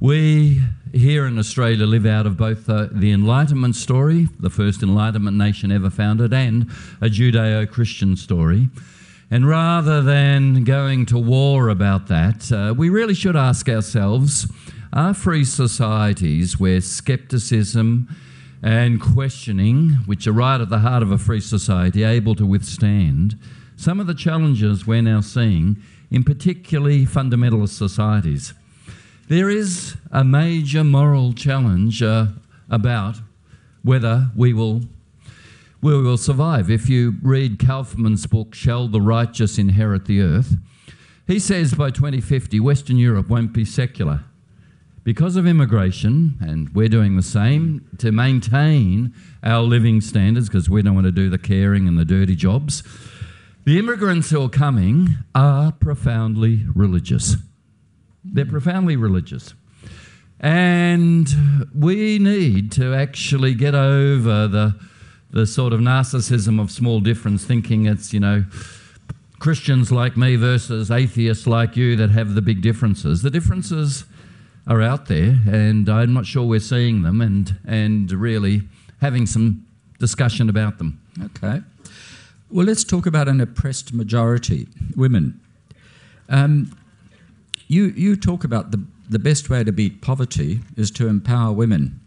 we 0.00 0.62
here 0.92 1.26
in 1.26 1.38
Australia 1.38 1.86
live 1.86 2.06
out 2.06 2.26
of 2.26 2.36
both 2.36 2.66
the 2.66 3.12
Enlightenment 3.12 3.76
story, 3.76 4.26
the 4.40 4.50
first 4.50 4.82
Enlightenment 4.82 5.36
nation 5.36 5.70
ever 5.70 5.90
founded, 5.90 6.32
and 6.32 6.64
a 7.00 7.06
Judeo-Christian 7.06 8.16
story. 8.16 8.68
And 9.32 9.48
rather 9.48 10.02
than 10.02 10.62
going 10.62 11.06
to 11.06 11.16
war 11.16 11.70
about 11.70 12.08
that, 12.08 12.52
uh, 12.52 12.74
we 12.76 12.90
really 12.90 13.14
should 13.14 13.34
ask 13.34 13.66
ourselves 13.66 14.46
are 14.92 15.14
free 15.14 15.46
societies 15.46 16.60
where 16.60 16.82
skepticism 16.82 18.14
and 18.62 19.00
questioning, 19.00 19.92
which 20.04 20.26
are 20.26 20.32
right 20.32 20.60
at 20.60 20.68
the 20.68 20.80
heart 20.80 21.02
of 21.02 21.10
a 21.10 21.16
free 21.16 21.40
society, 21.40 22.02
able 22.04 22.34
to 22.34 22.44
withstand 22.44 23.38
some 23.74 24.00
of 24.00 24.06
the 24.06 24.14
challenges 24.14 24.86
we're 24.86 25.00
now 25.00 25.22
seeing 25.22 25.82
in 26.10 26.24
particularly 26.24 27.06
fundamentalist 27.06 27.70
societies? 27.70 28.52
There 29.28 29.48
is 29.48 29.96
a 30.10 30.24
major 30.24 30.84
moral 30.84 31.32
challenge 31.32 32.02
uh, 32.02 32.26
about 32.68 33.16
whether 33.82 34.30
we 34.36 34.52
will 34.52 34.82
we 35.82 36.00
will 36.00 36.16
survive. 36.16 36.70
If 36.70 36.88
you 36.88 37.16
read 37.22 37.58
Kaufmann's 37.58 38.26
book, 38.26 38.54
Shall 38.54 38.86
the 38.86 39.00
Righteous 39.00 39.58
Inherit 39.58 40.04
the 40.04 40.22
Earth, 40.22 40.56
he 41.26 41.40
says 41.40 41.74
by 41.74 41.90
2050, 41.90 42.60
Western 42.60 42.96
Europe 42.96 43.28
won't 43.28 43.52
be 43.52 43.64
secular. 43.64 44.24
Because 45.02 45.34
of 45.34 45.44
immigration, 45.44 46.36
and 46.40 46.72
we're 46.72 46.88
doing 46.88 47.16
the 47.16 47.22
same 47.22 47.88
to 47.98 48.12
maintain 48.12 49.12
our 49.42 49.62
living 49.62 50.00
standards, 50.00 50.48
because 50.48 50.70
we 50.70 50.82
don't 50.82 50.94
want 50.94 51.06
to 51.06 51.12
do 51.12 51.28
the 51.28 51.38
caring 51.38 51.88
and 51.88 51.98
the 51.98 52.04
dirty 52.04 52.36
jobs, 52.36 52.84
the 53.64 53.76
immigrants 53.76 54.30
who 54.30 54.40
are 54.42 54.48
coming 54.48 55.08
are 55.34 55.72
profoundly 55.72 56.64
religious. 56.72 57.36
They're 58.24 58.46
profoundly 58.46 58.94
religious. 58.94 59.54
And 60.38 61.28
we 61.74 62.20
need 62.20 62.70
to 62.72 62.94
actually 62.94 63.54
get 63.54 63.74
over 63.74 64.46
the 64.46 64.76
the 65.32 65.46
sort 65.46 65.72
of 65.72 65.80
narcissism 65.80 66.60
of 66.60 66.70
small 66.70 67.00
difference, 67.00 67.44
thinking 67.44 67.86
it's, 67.86 68.12
you 68.12 68.20
know, 68.20 68.44
Christians 69.38 69.90
like 69.90 70.16
me 70.16 70.36
versus 70.36 70.90
atheists 70.90 71.46
like 71.46 71.76
you 71.76 71.96
that 71.96 72.10
have 72.10 72.34
the 72.34 72.42
big 72.42 72.62
differences. 72.62 73.22
The 73.22 73.30
differences 73.30 74.04
are 74.66 74.80
out 74.80 75.06
there, 75.06 75.38
and 75.50 75.88
I'm 75.88 76.12
not 76.12 76.26
sure 76.26 76.46
we're 76.46 76.60
seeing 76.60 77.02
them 77.02 77.20
and, 77.20 77.58
and 77.66 78.12
really 78.12 78.62
having 79.00 79.26
some 79.26 79.66
discussion 79.98 80.48
about 80.48 80.78
them. 80.78 81.00
Okay. 81.20 81.62
Well, 82.50 82.66
let's 82.66 82.84
talk 82.84 83.06
about 83.06 83.28
an 83.28 83.40
oppressed 83.40 83.92
majority, 83.94 84.68
women. 84.94 85.40
Um, 86.28 86.76
you, 87.66 87.86
you 87.96 88.16
talk 88.16 88.44
about 88.44 88.70
the, 88.70 88.84
the 89.08 89.18
best 89.18 89.48
way 89.48 89.64
to 89.64 89.72
beat 89.72 90.02
poverty 90.02 90.60
is 90.76 90.90
to 90.92 91.08
empower 91.08 91.52
women. 91.52 92.01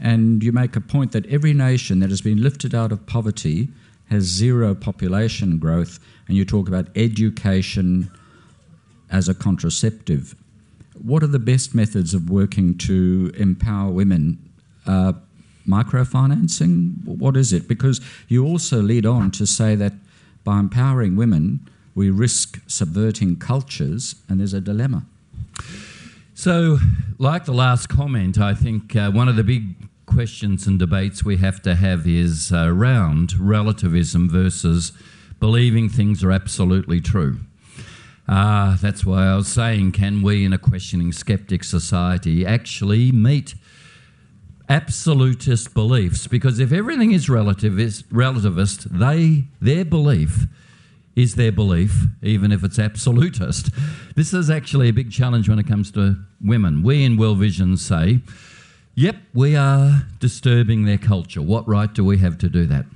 And 0.00 0.42
you 0.42 0.52
make 0.52 0.76
a 0.76 0.80
point 0.80 1.12
that 1.12 1.26
every 1.26 1.52
nation 1.52 2.00
that 2.00 2.10
has 2.10 2.20
been 2.20 2.42
lifted 2.42 2.74
out 2.74 2.92
of 2.92 3.06
poverty 3.06 3.68
has 4.10 4.24
zero 4.24 4.74
population 4.74 5.58
growth, 5.58 5.98
and 6.26 6.36
you 6.36 6.44
talk 6.44 6.68
about 6.68 6.88
education 6.94 8.10
as 9.10 9.28
a 9.28 9.34
contraceptive. 9.34 10.34
What 11.02 11.22
are 11.22 11.28
the 11.28 11.38
best 11.38 11.74
methods 11.74 12.14
of 12.14 12.30
working 12.30 12.76
to 12.78 13.32
empower 13.36 13.90
women? 13.90 14.38
Uh, 14.86 15.14
microfinancing? 15.66 17.04
What 17.04 17.36
is 17.36 17.52
it? 17.52 17.68
Because 17.68 18.00
you 18.28 18.44
also 18.46 18.80
lead 18.80 19.04
on 19.04 19.30
to 19.32 19.46
say 19.46 19.74
that 19.74 19.92
by 20.44 20.58
empowering 20.58 21.16
women, 21.16 21.68
we 21.94 22.10
risk 22.10 22.60
subverting 22.66 23.36
cultures, 23.36 24.14
and 24.28 24.40
there's 24.40 24.54
a 24.54 24.60
dilemma. 24.60 25.04
So, 26.38 26.78
like 27.18 27.46
the 27.46 27.52
last 27.52 27.88
comment, 27.88 28.38
I 28.38 28.54
think 28.54 28.94
uh, 28.94 29.10
one 29.10 29.28
of 29.28 29.34
the 29.34 29.42
big 29.42 29.74
questions 30.06 30.68
and 30.68 30.78
debates 30.78 31.24
we 31.24 31.38
have 31.38 31.60
to 31.62 31.74
have 31.74 32.06
is 32.06 32.52
uh, 32.52 32.66
around 32.68 33.36
relativism 33.40 34.30
versus 34.30 34.92
believing 35.40 35.88
things 35.88 36.22
are 36.22 36.30
absolutely 36.30 37.00
true. 37.00 37.40
Uh, 38.28 38.76
that's 38.76 39.04
why 39.04 39.26
I 39.26 39.34
was 39.34 39.48
saying, 39.48 39.90
can 39.90 40.22
we 40.22 40.44
in 40.44 40.52
a 40.52 40.58
questioning 40.58 41.10
skeptic 41.10 41.64
society 41.64 42.46
actually 42.46 43.10
meet 43.10 43.56
absolutist 44.68 45.74
beliefs? 45.74 46.28
Because 46.28 46.60
if 46.60 46.70
everything 46.70 47.10
is 47.10 47.26
relativist, 47.26 48.04
relativist 48.12 48.84
they, 48.96 49.46
their 49.60 49.84
belief 49.84 50.46
is 51.18 51.34
their 51.34 51.50
belief, 51.50 52.06
even 52.22 52.52
if 52.52 52.62
it's 52.62 52.78
absolutist. 52.78 53.70
This 54.14 54.32
is 54.32 54.48
actually 54.48 54.88
a 54.88 54.92
big 54.92 55.10
challenge 55.10 55.48
when 55.48 55.58
it 55.58 55.66
comes 55.66 55.90
to 55.92 56.16
women. 56.40 56.84
We 56.84 57.04
in 57.04 57.16
World 57.16 57.38
Vision 57.38 57.76
say, 57.76 58.20
Yep, 58.94 59.16
we 59.34 59.56
are 59.56 60.06
disturbing 60.20 60.84
their 60.84 60.98
culture. 60.98 61.42
What 61.42 61.66
right 61.66 61.92
do 61.92 62.04
we 62.04 62.18
have 62.18 62.38
to 62.38 62.48
do 62.48 62.66
that? 62.66 62.86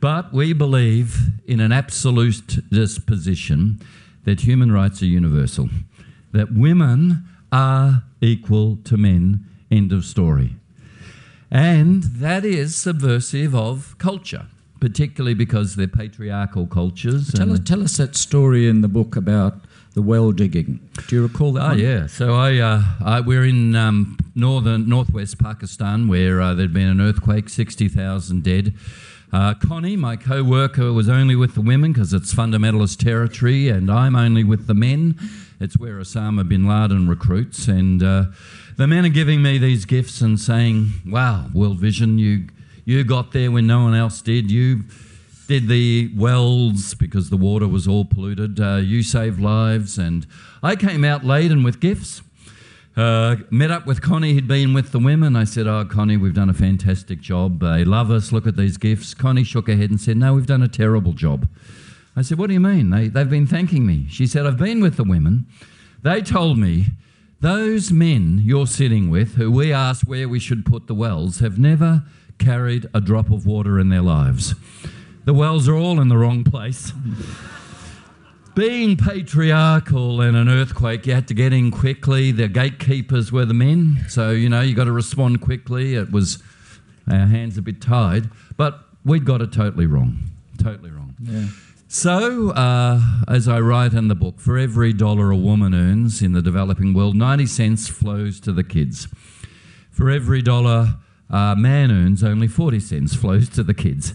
But 0.00 0.32
we 0.32 0.54
believe 0.54 1.16
in 1.46 1.60
an 1.60 1.70
absolute 1.70 2.58
disposition 2.70 3.80
that 4.24 4.40
human 4.40 4.72
rights 4.72 5.02
are 5.02 5.06
universal, 5.06 5.68
that 6.32 6.52
women 6.52 7.28
are 7.52 8.04
equal 8.22 8.78
to 8.84 8.96
men, 8.96 9.46
end 9.70 9.92
of 9.92 10.04
story. 10.04 10.56
And 11.50 12.02
that 12.04 12.44
is 12.44 12.74
subversive 12.74 13.54
of 13.54 13.96
culture, 13.98 14.46
particularly 14.84 15.32
because 15.32 15.76
they're 15.76 15.88
patriarchal 15.88 16.66
cultures. 16.66 17.32
Tell 17.32 17.50
us, 17.50 17.60
tell 17.64 17.82
us 17.82 17.96
that 17.96 18.14
story 18.14 18.68
in 18.68 18.82
the 18.82 18.88
book 18.88 19.16
about 19.16 19.54
the 19.94 20.02
well 20.02 20.30
digging. 20.30 20.78
Do 21.08 21.16
you 21.16 21.22
recall 21.22 21.54
that? 21.54 21.62
Oh 21.62 21.68
one? 21.68 21.78
yeah. 21.78 22.06
So 22.06 22.34
I, 22.34 22.58
uh, 22.58 22.82
I 23.02 23.20
we're 23.20 23.46
in 23.46 23.74
um, 23.76 24.18
northern 24.34 24.86
northwest 24.86 25.38
Pakistan 25.38 26.06
where 26.06 26.42
uh, 26.42 26.52
there'd 26.52 26.74
been 26.74 26.88
an 26.88 27.00
earthquake, 27.00 27.48
sixty 27.48 27.88
thousand 27.88 28.44
dead. 28.44 28.74
Uh, 29.32 29.54
Connie, 29.54 29.96
my 29.96 30.16
co-worker, 30.16 30.92
was 30.92 31.08
only 31.08 31.34
with 31.34 31.54
the 31.54 31.62
women 31.62 31.94
because 31.94 32.12
it's 32.12 32.34
fundamentalist 32.34 33.02
territory, 33.02 33.70
and 33.70 33.90
I'm 33.90 34.14
only 34.14 34.44
with 34.44 34.66
the 34.66 34.74
men. 34.74 35.18
It's 35.60 35.78
where 35.78 35.94
Osama 35.94 36.46
bin 36.46 36.68
Laden 36.68 37.08
recruits, 37.08 37.68
and 37.68 38.02
uh, 38.02 38.24
the 38.76 38.86
men 38.86 39.06
are 39.06 39.08
giving 39.08 39.40
me 39.40 39.56
these 39.56 39.86
gifts 39.86 40.20
and 40.20 40.38
saying, 40.38 40.92
"Wow, 41.06 41.46
World 41.54 41.80
Vision, 41.80 42.18
you 42.18 42.48
you 42.84 43.04
got 43.04 43.32
there 43.32 43.50
when 43.50 43.66
no 43.66 43.84
one 43.84 43.94
else 43.94 44.20
did. 44.20 44.50
You." 44.50 44.84
did 45.46 45.68
the 45.68 46.10
wells 46.16 46.94
because 46.94 47.28
the 47.28 47.36
water 47.36 47.68
was 47.68 47.86
all 47.86 48.04
polluted. 48.04 48.58
Uh, 48.58 48.76
you 48.76 49.02
saved 49.02 49.38
lives, 49.38 49.98
and 49.98 50.26
I 50.62 50.74
came 50.74 51.04
out 51.04 51.22
laden 51.22 51.62
with 51.62 51.80
gifts. 51.80 52.22
Uh, 52.96 53.36
met 53.50 53.72
up 53.72 53.86
with 53.86 54.00
Connie, 54.00 54.34
he'd 54.34 54.46
been 54.46 54.72
with 54.72 54.92
the 54.92 55.00
women. 55.00 55.34
I 55.34 55.44
said, 55.44 55.66
Oh, 55.66 55.84
Connie, 55.84 56.16
we've 56.16 56.34
done 56.34 56.48
a 56.48 56.54
fantastic 56.54 57.20
job. 57.20 57.60
They 57.60 57.84
love 57.84 58.10
us. 58.10 58.30
Look 58.30 58.46
at 58.46 58.56
these 58.56 58.76
gifts. 58.76 59.14
Connie 59.14 59.42
shook 59.42 59.66
her 59.66 59.74
head 59.74 59.90
and 59.90 60.00
said, 60.00 60.16
No, 60.16 60.34
we've 60.34 60.46
done 60.46 60.62
a 60.62 60.68
terrible 60.68 61.12
job. 61.12 61.48
I 62.14 62.22
said, 62.22 62.38
What 62.38 62.46
do 62.46 62.52
you 62.52 62.60
mean? 62.60 62.90
They, 62.90 63.08
they've 63.08 63.28
been 63.28 63.48
thanking 63.48 63.84
me. 63.84 64.06
She 64.08 64.28
said, 64.28 64.46
I've 64.46 64.58
been 64.58 64.80
with 64.80 64.96
the 64.96 65.02
women. 65.02 65.46
They 66.02 66.22
told 66.22 66.56
me 66.56 66.86
those 67.40 67.90
men 67.90 68.40
you're 68.44 68.68
sitting 68.68 69.10
with, 69.10 69.34
who 69.34 69.50
we 69.50 69.72
asked 69.72 70.06
where 70.06 70.28
we 70.28 70.38
should 70.38 70.64
put 70.64 70.86
the 70.86 70.94
wells, 70.94 71.40
have 71.40 71.58
never 71.58 72.04
carried 72.38 72.86
a 72.94 73.00
drop 73.00 73.30
of 73.30 73.46
water 73.46 73.78
in 73.78 73.88
their 73.88 74.02
lives. 74.02 74.54
The 75.24 75.34
wells 75.34 75.68
are 75.68 75.76
all 75.76 76.00
in 76.00 76.08
the 76.08 76.18
wrong 76.18 76.44
place. 76.44 76.92
Being 78.54 78.96
patriarchal 78.96 80.20
in 80.20 80.36
an 80.36 80.48
earthquake, 80.48 81.06
you 81.06 81.14
had 81.14 81.26
to 81.28 81.34
get 81.34 81.52
in 81.52 81.70
quickly. 81.70 82.30
The 82.30 82.46
gatekeepers 82.46 83.32
were 83.32 83.44
the 83.44 83.54
men, 83.54 84.04
so 84.08 84.30
you 84.30 84.48
know 84.48 84.60
you 84.60 84.74
got 84.74 84.84
to 84.84 84.92
respond 84.92 85.40
quickly. 85.40 85.94
It 85.94 86.12
was 86.12 86.42
our 87.10 87.26
hands 87.26 87.58
a 87.58 87.62
bit 87.62 87.80
tied, 87.80 88.30
but 88.56 88.80
we'd 89.04 89.24
got 89.24 89.42
it 89.42 89.52
totally 89.52 89.86
wrong, 89.86 90.18
totally 90.62 90.90
wrong. 90.90 91.16
Yeah. 91.20 91.46
So, 91.88 92.50
uh, 92.50 93.00
as 93.28 93.46
I 93.46 93.60
write 93.60 93.92
in 93.92 94.08
the 94.08 94.14
book, 94.14 94.40
for 94.40 94.58
every 94.58 94.92
dollar 94.92 95.30
a 95.30 95.36
woman 95.36 95.74
earns 95.74 96.22
in 96.22 96.32
the 96.32 96.42
developing 96.42 96.92
world, 96.92 97.14
90 97.14 97.46
cents 97.46 97.88
flows 97.88 98.40
to 98.40 98.52
the 98.52 98.64
kids. 98.64 99.06
For 99.90 100.10
every 100.10 100.42
dollar 100.42 100.96
uh, 101.30 101.54
man 101.56 101.90
earns 101.90 102.22
only 102.22 102.48
40 102.48 102.80
cents, 102.80 103.14
flows 103.14 103.48
to 103.50 103.62
the 103.62 103.74
kids. 103.74 104.14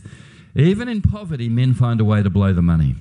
Even 0.56 0.88
in 0.88 1.02
poverty, 1.02 1.50
men 1.50 1.74
find 1.74 2.02
a 2.02 2.06
way 2.06 2.24
to 2.24 2.30
blow 2.30 2.54
the 2.54 2.62
money. 2.62 2.96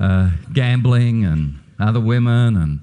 Uh, 0.00 0.30
gambling 0.52 1.24
and 1.24 1.58
other 1.78 2.00
women 2.00 2.56
and 2.56 2.80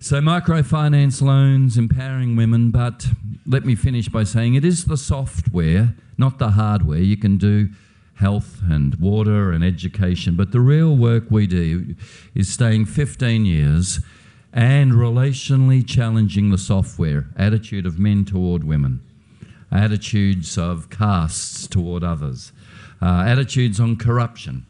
so 0.00 0.20
microfinance 0.20 1.20
loans 1.20 1.76
empowering 1.76 2.36
women 2.36 2.70
but 2.70 3.06
let 3.46 3.64
me 3.64 3.74
finish 3.74 4.08
by 4.08 4.22
saying 4.22 4.54
it 4.54 4.64
is 4.64 4.84
the 4.84 4.96
software 4.96 5.94
not 6.16 6.38
the 6.38 6.50
hardware 6.50 6.98
you 6.98 7.16
can 7.16 7.36
do 7.36 7.68
health 8.14 8.60
and 8.68 8.94
water 8.96 9.50
and 9.50 9.64
education 9.64 10.36
but 10.36 10.52
the 10.52 10.60
real 10.60 10.96
work 10.96 11.24
we 11.30 11.46
do 11.46 11.94
is 12.34 12.48
staying 12.52 12.84
15 12.84 13.44
years 13.44 14.00
and 14.52 14.92
relationally 14.92 15.86
challenging 15.86 16.50
the 16.50 16.58
software 16.58 17.26
attitude 17.36 17.86
of 17.86 17.98
men 17.98 18.24
toward 18.24 18.64
women 18.64 19.00
attitudes 19.70 20.56
of 20.58 20.90
castes 20.90 21.66
toward 21.66 22.02
others 22.02 22.52
uh, 23.02 23.24
attitudes 23.26 23.78
on 23.78 23.96
corruption 23.96 24.66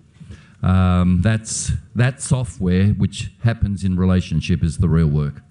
um, 0.62 1.20
that's 1.22 1.72
that 1.94 2.20
software 2.20 2.88
which 2.88 3.30
happens 3.44 3.84
in 3.84 3.96
relationship 3.96 4.64
is 4.64 4.78
the 4.78 4.88
real 4.88 5.06
work. 5.06 5.42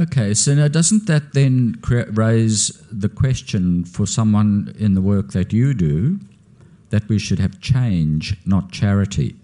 Okay, 0.00 0.34
so 0.34 0.54
now 0.54 0.66
doesn't 0.66 1.06
that 1.06 1.34
then 1.34 1.76
cre- 1.76 2.10
raise 2.10 2.82
the 2.90 3.08
question 3.08 3.84
for 3.84 4.06
someone 4.06 4.74
in 4.78 4.94
the 4.94 5.02
work 5.02 5.32
that 5.32 5.52
you 5.52 5.72
do 5.72 6.18
that 6.90 7.08
we 7.08 7.18
should 7.18 7.38
have 7.38 7.60
change, 7.60 8.36
not 8.44 8.72
charity? 8.72 9.36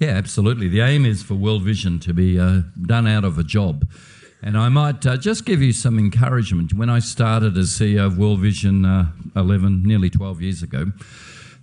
Yeah, 0.00 0.10
absolutely. 0.10 0.68
The 0.68 0.80
aim 0.80 1.06
is 1.06 1.22
for 1.22 1.34
World 1.34 1.62
Vision 1.62 2.00
to 2.00 2.12
be 2.12 2.40
uh, 2.40 2.62
done 2.86 3.06
out 3.06 3.24
of 3.24 3.38
a 3.38 3.44
job. 3.44 3.86
And 4.44 4.58
I 4.58 4.68
might 4.68 5.06
uh, 5.06 5.16
just 5.16 5.46
give 5.46 5.62
you 5.62 5.72
some 5.72 6.00
encouragement. 6.00 6.74
When 6.74 6.90
I 6.90 6.98
started 6.98 7.56
as 7.56 7.68
CEO 7.70 8.06
of 8.06 8.18
World 8.18 8.40
Vision 8.40 8.84
uh, 8.84 9.12
11, 9.36 9.84
nearly 9.84 10.10
12 10.10 10.42
years 10.42 10.64
ago, 10.64 10.86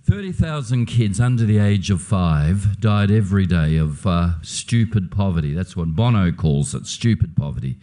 30,000 0.08 0.86
kids 0.86 1.20
under 1.20 1.44
the 1.44 1.58
age 1.58 1.90
of 1.90 2.00
five 2.00 2.80
died 2.80 3.10
every 3.10 3.44
day 3.44 3.76
of 3.76 4.06
uh, 4.06 4.40
stupid 4.40 5.10
poverty. 5.10 5.52
That's 5.52 5.76
what 5.76 5.94
Bono 5.94 6.32
calls 6.32 6.74
it 6.74 6.86
stupid 6.86 7.36
poverty 7.36 7.76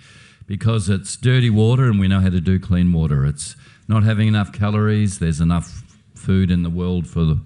because 0.48 0.90
it's 0.90 1.16
dirty 1.16 1.52
water 1.52 1.86
and 1.86 2.00
we 2.00 2.08
know 2.08 2.20
how 2.20 2.30
to 2.30 2.42
do 2.42 2.60
clean 2.60 2.92
water. 2.92 3.24
It's 3.24 3.56
not 3.88 4.02
having 4.02 4.28
enough 4.28 4.52
calories, 4.52 5.20
there's 5.20 5.40
enough 5.40 5.84
food 6.16 6.50
in 6.50 6.64
the 6.64 6.72
world 6.72 7.06
for 7.06 7.20
the, 7.20 7.40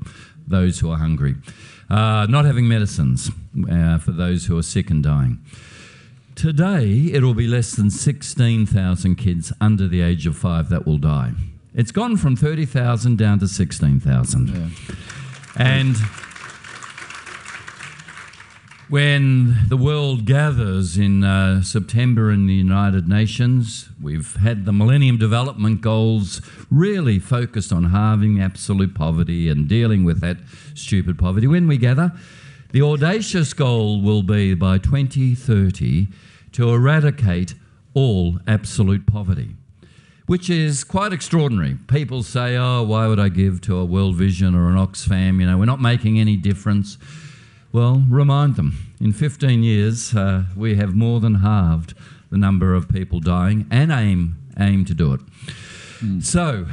those 0.48 0.80
who 0.80 0.90
are 0.90 0.98
hungry. 0.98 1.36
Uh, 1.90 2.26
not 2.30 2.46
having 2.46 2.66
medicines 2.70 3.30
uh, 3.70 3.98
for 3.98 4.12
those 4.14 4.46
who 4.46 4.58
are 4.58 4.64
sick 4.64 4.90
and 4.90 5.04
dying. 5.04 5.44
Today, 6.42 7.12
it'll 7.14 7.36
be 7.36 7.46
less 7.46 7.74
than 7.74 7.92
16,000 7.92 9.14
kids 9.14 9.54
under 9.62 9.88
the 9.88 10.02
age 10.02 10.26
of 10.26 10.36
five 10.36 10.70
that 10.70 10.88
will 10.88 10.98
die. 10.98 11.34
It's 11.76 11.92
gone 11.92 12.18
from 12.18 12.36
30,000 12.36 13.16
down 13.16 13.38
to 13.42 13.48
16,000. 13.48 14.48
Yeah. 14.48 14.70
And 15.56 15.96
when 18.90 19.56
the 19.70 19.78
world 19.78 20.26
gathers 20.26 20.98
in 20.98 21.24
uh, 21.24 21.62
September 21.62 22.32
in 22.32 22.48
the 22.48 22.56
United 22.56 23.08
Nations, 23.08 23.90
we've 24.02 24.36
had 24.38 24.66
the 24.66 24.74
Millennium 24.74 25.20
Development 25.20 25.80
Goals 25.80 26.42
really 26.72 27.20
focused 27.20 27.72
on 27.72 27.92
halving 27.92 28.42
absolute 28.42 28.96
poverty 28.96 29.48
and 29.48 29.68
dealing 29.68 30.04
with 30.04 30.22
that 30.22 30.38
stupid 30.74 31.20
poverty. 31.20 31.46
When 31.46 31.68
we 31.68 31.78
gather, 31.78 32.14
the 32.72 32.82
audacious 32.82 33.54
goal 33.54 34.02
will 34.02 34.24
be 34.24 34.56
by 34.56 34.80
2030 34.80 36.08
to 36.54 36.70
eradicate 36.70 37.56
all 37.94 38.40
absolute 38.48 39.06
poverty 39.06 39.56
which 40.32 40.50
is 40.50 40.86
quite 40.86 41.12
extraordinary. 41.12 41.78
People 41.88 42.24
say, 42.24 42.56
oh, 42.56 42.84
why 42.84 43.06
would 43.06 43.20
I 43.20 43.28
give 43.28 43.60
to 43.62 43.76
a 43.78 43.84
World 43.84 44.16
Vision 44.16 44.56
or 44.56 44.70
an 44.70 44.76
Oxfam? 44.76 45.42
You 45.42 45.46
know, 45.46 45.58
we're 45.58 45.66
not 45.66 45.82
making 45.82 46.22
any 46.22 46.38
difference. 46.38 46.98
Well, 47.74 48.06
remind 48.10 48.56
them. 48.56 48.78
In 49.02 49.12
15 49.12 49.62
years, 49.62 50.16
uh, 50.16 50.44
we 50.56 50.76
have 50.76 50.96
more 50.96 51.20
than 51.20 51.36
halved 51.36 51.96
the 52.30 52.38
number 52.38 52.74
of 52.74 52.88
people 52.88 53.20
dying 53.20 53.68
and 53.70 53.92
aim, 53.92 54.38
aim 54.58 54.86
to 54.86 54.94
do 54.94 55.12
it. 55.12 55.20
Mm. 56.00 56.24
So, 56.24 56.66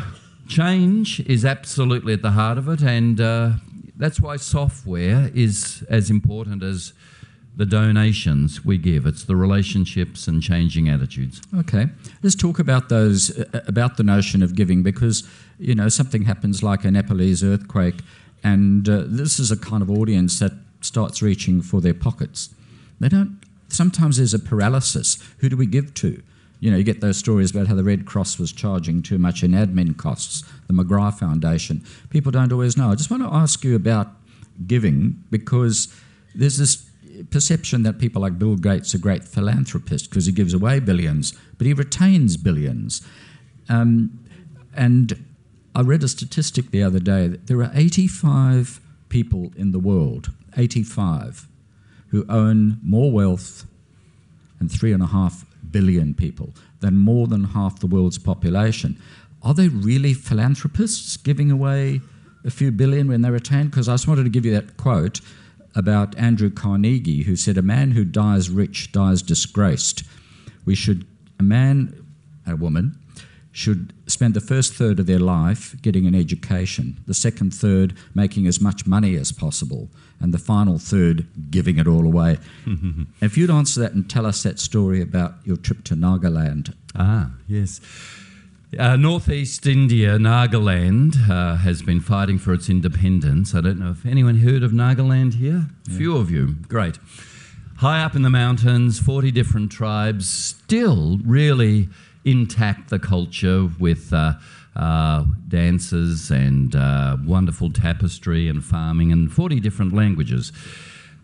change 0.46 1.18
is 1.20 1.44
absolutely 1.44 2.12
at 2.12 2.22
the 2.22 2.30
heart 2.30 2.58
of 2.58 2.68
it, 2.68 2.82
and 2.82 3.20
uh, 3.20 3.54
that's 3.96 4.20
why 4.20 4.36
software 4.36 5.32
is 5.34 5.84
as 5.88 6.10
important 6.10 6.62
as 6.62 6.92
the 7.58 7.66
donations 7.66 8.64
we 8.64 8.78
give. 8.78 9.04
It's 9.04 9.24
the 9.24 9.34
relationships 9.34 10.28
and 10.28 10.40
changing 10.40 10.88
attitudes. 10.88 11.42
Okay, 11.58 11.86
let's 12.22 12.36
talk 12.36 12.60
about 12.60 12.88
those 12.88 13.36
uh, 13.36 13.62
about 13.66 13.96
the 13.96 14.04
notion 14.04 14.42
of 14.42 14.54
giving 14.54 14.82
because 14.82 15.28
you 15.58 15.74
know 15.74 15.88
something 15.88 16.22
happens 16.22 16.62
like 16.62 16.84
a 16.84 16.90
Nepalese 16.90 17.42
earthquake, 17.42 17.96
and 18.44 18.88
uh, 18.88 19.02
this 19.06 19.40
is 19.40 19.50
a 19.50 19.56
kind 19.56 19.82
of 19.82 19.90
audience 19.90 20.38
that 20.38 20.52
starts 20.80 21.20
reaching 21.20 21.60
for 21.60 21.80
their 21.80 21.94
pockets. 21.94 22.54
They 23.00 23.08
don't. 23.08 23.40
Sometimes 23.68 24.16
there's 24.16 24.34
a 24.34 24.38
paralysis. 24.38 25.18
Who 25.38 25.48
do 25.48 25.56
we 25.56 25.66
give 25.66 25.92
to? 25.94 26.22
You 26.60 26.70
know, 26.70 26.76
you 26.76 26.84
get 26.84 27.00
those 27.00 27.16
stories 27.16 27.50
about 27.50 27.66
how 27.66 27.74
the 27.74 27.84
Red 27.84 28.06
Cross 28.06 28.38
was 28.38 28.52
charging 28.52 29.02
too 29.02 29.18
much 29.18 29.42
in 29.42 29.50
admin 29.50 29.96
costs, 29.96 30.42
the 30.68 30.74
McGrath 30.74 31.18
Foundation. 31.18 31.84
People 32.10 32.32
don't 32.32 32.52
always 32.52 32.76
know. 32.76 32.90
I 32.90 32.94
just 32.94 33.10
want 33.10 33.22
to 33.24 33.32
ask 33.32 33.62
you 33.64 33.76
about 33.76 34.08
giving 34.66 35.22
because 35.30 35.92
there's 36.34 36.56
this 36.56 36.87
perception 37.24 37.82
that 37.82 37.98
people 37.98 38.22
like 38.22 38.38
Bill 38.38 38.56
Gates 38.56 38.94
are 38.94 38.98
great 38.98 39.24
philanthropists 39.24 40.06
because 40.08 40.26
he 40.26 40.32
gives 40.32 40.54
away 40.54 40.80
billions, 40.80 41.32
but 41.56 41.66
he 41.66 41.72
retains 41.72 42.36
billions. 42.36 43.02
Um, 43.68 44.18
and 44.74 45.24
I 45.74 45.82
read 45.82 46.02
a 46.02 46.08
statistic 46.08 46.70
the 46.70 46.82
other 46.82 46.98
day 46.98 47.28
that 47.28 47.46
there 47.46 47.60
are 47.60 47.70
85 47.74 48.80
people 49.08 49.52
in 49.56 49.72
the 49.72 49.78
world, 49.78 50.32
85, 50.56 51.46
who 52.08 52.24
own 52.28 52.78
more 52.82 53.10
wealth 53.12 53.64
than 54.58 54.68
three 54.68 54.92
and 54.92 55.02
a 55.02 55.06
half 55.06 55.44
billion 55.70 56.14
people, 56.14 56.54
than 56.80 56.96
more 56.96 57.26
than 57.26 57.44
half 57.44 57.80
the 57.80 57.86
world's 57.86 58.18
population. 58.18 59.00
Are 59.42 59.54
they 59.54 59.68
really 59.68 60.14
philanthropists 60.14 61.16
giving 61.16 61.50
away 61.50 62.00
a 62.44 62.50
few 62.50 62.70
billion 62.72 63.08
when 63.08 63.22
they 63.22 63.30
retain? 63.30 63.66
Because 63.66 63.88
I 63.88 63.94
just 63.94 64.08
wanted 64.08 64.24
to 64.24 64.30
give 64.30 64.44
you 64.44 64.52
that 64.52 64.76
quote 64.76 65.20
about 65.74 66.16
Andrew 66.16 66.50
Carnegie, 66.50 67.22
who 67.24 67.36
said, 67.36 67.58
A 67.58 67.62
man 67.62 67.92
who 67.92 68.04
dies 68.04 68.50
rich 68.50 68.92
dies 68.92 69.22
disgraced. 69.22 70.02
We 70.64 70.74
should, 70.74 71.06
a 71.38 71.42
man, 71.42 72.04
a 72.46 72.56
woman, 72.56 72.98
should 73.52 73.92
spend 74.06 74.34
the 74.34 74.40
first 74.40 74.74
third 74.74 75.00
of 75.00 75.06
their 75.06 75.18
life 75.18 75.74
getting 75.82 76.06
an 76.06 76.14
education, 76.14 77.00
the 77.06 77.14
second 77.14 77.52
third 77.52 77.94
making 78.14 78.46
as 78.46 78.60
much 78.60 78.86
money 78.86 79.16
as 79.16 79.32
possible, 79.32 79.88
and 80.20 80.32
the 80.32 80.38
final 80.38 80.78
third 80.78 81.26
giving 81.50 81.78
it 81.78 81.88
all 81.88 82.06
away. 82.06 82.38
if 83.20 83.36
you'd 83.36 83.50
answer 83.50 83.80
that 83.80 83.92
and 83.92 84.08
tell 84.08 84.26
us 84.26 84.42
that 84.42 84.58
story 84.58 85.02
about 85.02 85.34
your 85.44 85.56
trip 85.56 85.82
to 85.84 85.94
Nagaland. 85.94 86.74
Ah, 86.94 87.30
yes. 87.46 87.80
Uh, 88.76 88.96
Northeast 88.96 89.66
India, 89.66 90.18
Nagaland, 90.18 91.30
uh, 91.30 91.56
has 91.56 91.80
been 91.80 92.00
fighting 92.00 92.38
for 92.38 92.52
its 92.52 92.68
independence. 92.68 93.54
I 93.54 93.62
don't 93.62 93.78
know 93.78 93.90
if 93.90 94.04
anyone 94.04 94.40
heard 94.40 94.62
of 94.62 94.72
Nagaland 94.72 95.34
here. 95.34 95.68
A 95.86 95.90
yeah. 95.90 95.96
few 95.96 96.16
of 96.18 96.30
you. 96.30 96.56
Great. 96.68 96.98
High 97.78 98.02
up 98.02 98.14
in 98.14 98.20
the 98.20 98.30
mountains, 98.30 99.00
40 99.00 99.30
different 99.30 99.72
tribes, 99.72 100.28
still 100.28 101.18
really 101.24 101.88
intact 102.26 102.90
the 102.90 102.98
culture 102.98 103.70
with 103.78 104.12
uh, 104.12 104.34
uh 104.76 105.24
dances 105.48 106.30
and 106.30 106.76
uh, 106.76 107.16
wonderful 107.24 107.72
tapestry 107.72 108.48
and 108.48 108.62
farming 108.62 109.12
and 109.12 109.32
40 109.32 109.60
different 109.60 109.94
languages. 109.94 110.52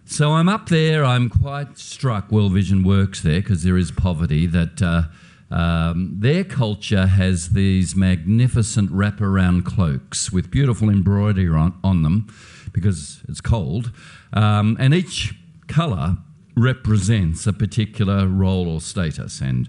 So 0.06 0.32
I'm 0.32 0.48
up 0.48 0.70
there, 0.70 1.04
I'm 1.04 1.28
quite 1.28 1.76
struck. 1.76 2.32
World 2.32 2.54
Vision 2.54 2.84
works 2.84 3.20
there 3.20 3.42
because 3.42 3.64
there 3.64 3.76
is 3.76 3.90
poverty 3.90 4.46
that 4.46 4.80
uh, 4.80 5.02
um, 5.50 6.16
their 6.18 6.44
culture 6.44 7.06
has 7.06 7.50
these 7.50 7.94
magnificent 7.94 8.90
wraparound 8.90 9.64
cloaks 9.64 10.32
with 10.32 10.50
beautiful 10.50 10.88
embroidery 10.88 11.48
on, 11.48 11.78
on 11.84 12.02
them 12.02 12.26
because 12.72 13.22
it's 13.28 13.40
cold, 13.40 13.92
um, 14.32 14.76
and 14.80 14.94
each 14.94 15.34
colour 15.68 16.18
represents 16.56 17.46
a 17.46 17.52
particular 17.52 18.26
role 18.26 18.68
or 18.68 18.80
status. 18.80 19.40
And 19.40 19.68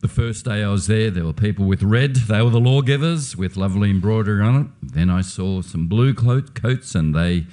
the 0.00 0.08
first 0.08 0.44
day 0.44 0.62
I 0.62 0.68
was 0.68 0.86
there, 0.86 1.10
there 1.10 1.24
were 1.24 1.32
people 1.32 1.66
with 1.66 1.82
red, 1.82 2.16
they 2.16 2.42
were 2.42 2.50
the 2.50 2.60
lawgivers 2.60 3.36
with 3.36 3.56
lovely 3.56 3.90
embroidery 3.90 4.42
on 4.42 4.60
it. 4.60 4.92
Then 4.94 5.10
I 5.10 5.20
saw 5.20 5.62
some 5.62 5.86
blue 5.86 6.14
coats, 6.14 6.94
and 6.94 7.14
they, 7.14 7.46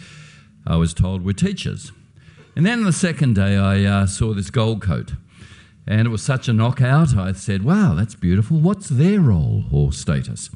I 0.66 0.76
was 0.76 0.94
told, 0.94 1.24
were 1.24 1.34
teachers. 1.34 1.92
And 2.56 2.66
then 2.66 2.84
the 2.84 2.94
second 2.94 3.36
day, 3.36 3.56
I 3.56 3.84
uh, 3.84 4.06
saw 4.08 4.34
this 4.34 4.50
gold 4.50 4.82
coat. 4.82 5.14
And 5.90 6.06
it 6.06 6.12
was 6.12 6.22
such 6.22 6.48
a 6.48 6.54
knockout, 6.54 7.18
I 7.18 7.32
said, 7.32 7.64
wow, 7.64 7.96
that's 7.96 8.14
beautiful. 8.14 8.58
What's 8.58 8.90
their 8.90 9.20
role 9.20 9.64
or 9.72 9.92
status? 9.92 10.52